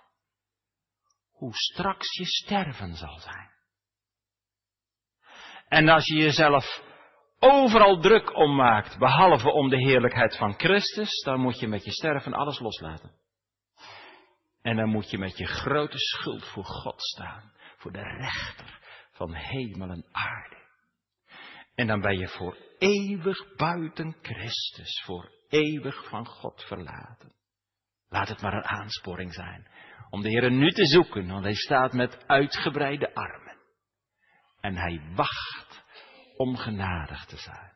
hoe 1.30 1.54
straks 1.54 2.16
je 2.16 2.24
sterven 2.24 2.94
zal 2.94 3.18
zijn. 3.18 3.50
En 5.68 5.88
als 5.88 6.06
je 6.06 6.14
jezelf 6.14 6.82
overal 7.38 8.00
druk 8.00 8.36
om 8.36 8.54
maakt, 8.56 8.98
behalve 8.98 9.50
om 9.50 9.68
de 9.68 9.78
heerlijkheid 9.78 10.36
van 10.36 10.54
Christus, 10.54 11.22
dan 11.22 11.40
moet 11.40 11.58
je 11.58 11.68
met 11.68 11.84
je 11.84 11.92
sterven 11.92 12.32
alles 12.32 12.58
loslaten. 12.58 13.26
En 14.68 14.76
dan 14.76 14.88
moet 14.88 15.10
je 15.10 15.18
met 15.18 15.38
je 15.38 15.46
grote 15.46 15.98
schuld 15.98 16.44
voor 16.44 16.64
God 16.64 17.02
staan, 17.02 17.52
voor 17.76 17.92
de 17.92 18.02
rechter 18.02 18.78
van 19.12 19.34
hemel 19.34 19.90
en 19.90 20.06
aarde. 20.12 20.56
En 21.74 21.86
dan 21.86 22.00
ben 22.00 22.18
je 22.18 22.28
voor 22.28 22.56
eeuwig 22.78 23.56
buiten 23.56 24.16
Christus, 24.22 25.02
voor 25.04 25.32
eeuwig 25.48 26.08
van 26.08 26.26
God 26.26 26.64
verlaten. 26.64 27.32
Laat 28.08 28.28
het 28.28 28.40
maar 28.40 28.52
een 28.52 28.64
aansporing 28.64 29.34
zijn 29.34 29.68
om 30.10 30.22
de 30.22 30.28
Heer 30.28 30.50
nu 30.50 30.70
te 30.70 30.86
zoeken, 30.86 31.28
want 31.28 31.44
hij 31.44 31.54
staat 31.54 31.92
met 31.92 32.26
uitgebreide 32.26 33.14
armen. 33.14 33.56
En 34.60 34.76
hij 34.76 35.00
wacht 35.14 35.84
om 36.36 36.56
genadig 36.56 37.24
te 37.24 37.36
zijn. 37.36 37.72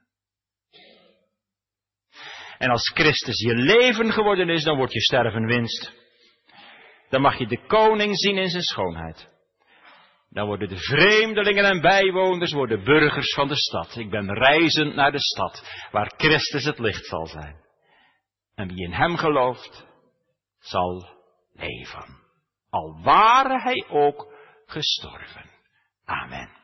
En 2.59 2.70
als 2.70 2.88
Christus 2.95 3.38
je 3.38 3.55
leven 3.55 4.12
geworden 4.12 4.49
is, 4.49 4.64
dan 4.64 4.76
wordt 4.76 4.93
je 4.93 5.01
sterven 5.01 5.47
winst. 5.47 6.01
Dan 7.13 7.21
mag 7.21 7.39
je 7.39 7.47
de 7.47 7.67
koning 7.67 8.19
zien 8.19 8.37
in 8.37 8.49
zijn 8.49 8.63
schoonheid. 8.63 9.29
Dan 10.31 10.47
worden 10.47 10.69
de 10.69 10.77
vreemdelingen 10.77 11.65
en 11.65 11.81
bijwoners 11.81 12.53
worden 12.53 12.85
burgers 12.85 13.35
van 13.35 13.49
de 13.49 13.57
stad. 13.57 13.97
Ik 13.97 14.11
ben 14.11 14.35
reizend 14.35 14.95
naar 14.95 15.13
de 15.13 15.21
stad, 15.21 15.87
waar 15.91 16.13
Christus 16.17 16.65
het 16.65 16.79
licht 16.79 17.07
zal 17.07 17.27
zijn. 17.27 17.57
En 18.55 18.69
wie 18.69 18.85
in 18.85 18.93
hem 18.93 19.17
gelooft, 19.17 19.87
zal 20.59 21.09
leven. 21.53 22.21
Al 22.71 23.01
ware 23.03 23.61
hij 23.61 23.85
ook 23.89 24.35
gestorven. 24.67 25.51
Amen. 26.05 26.62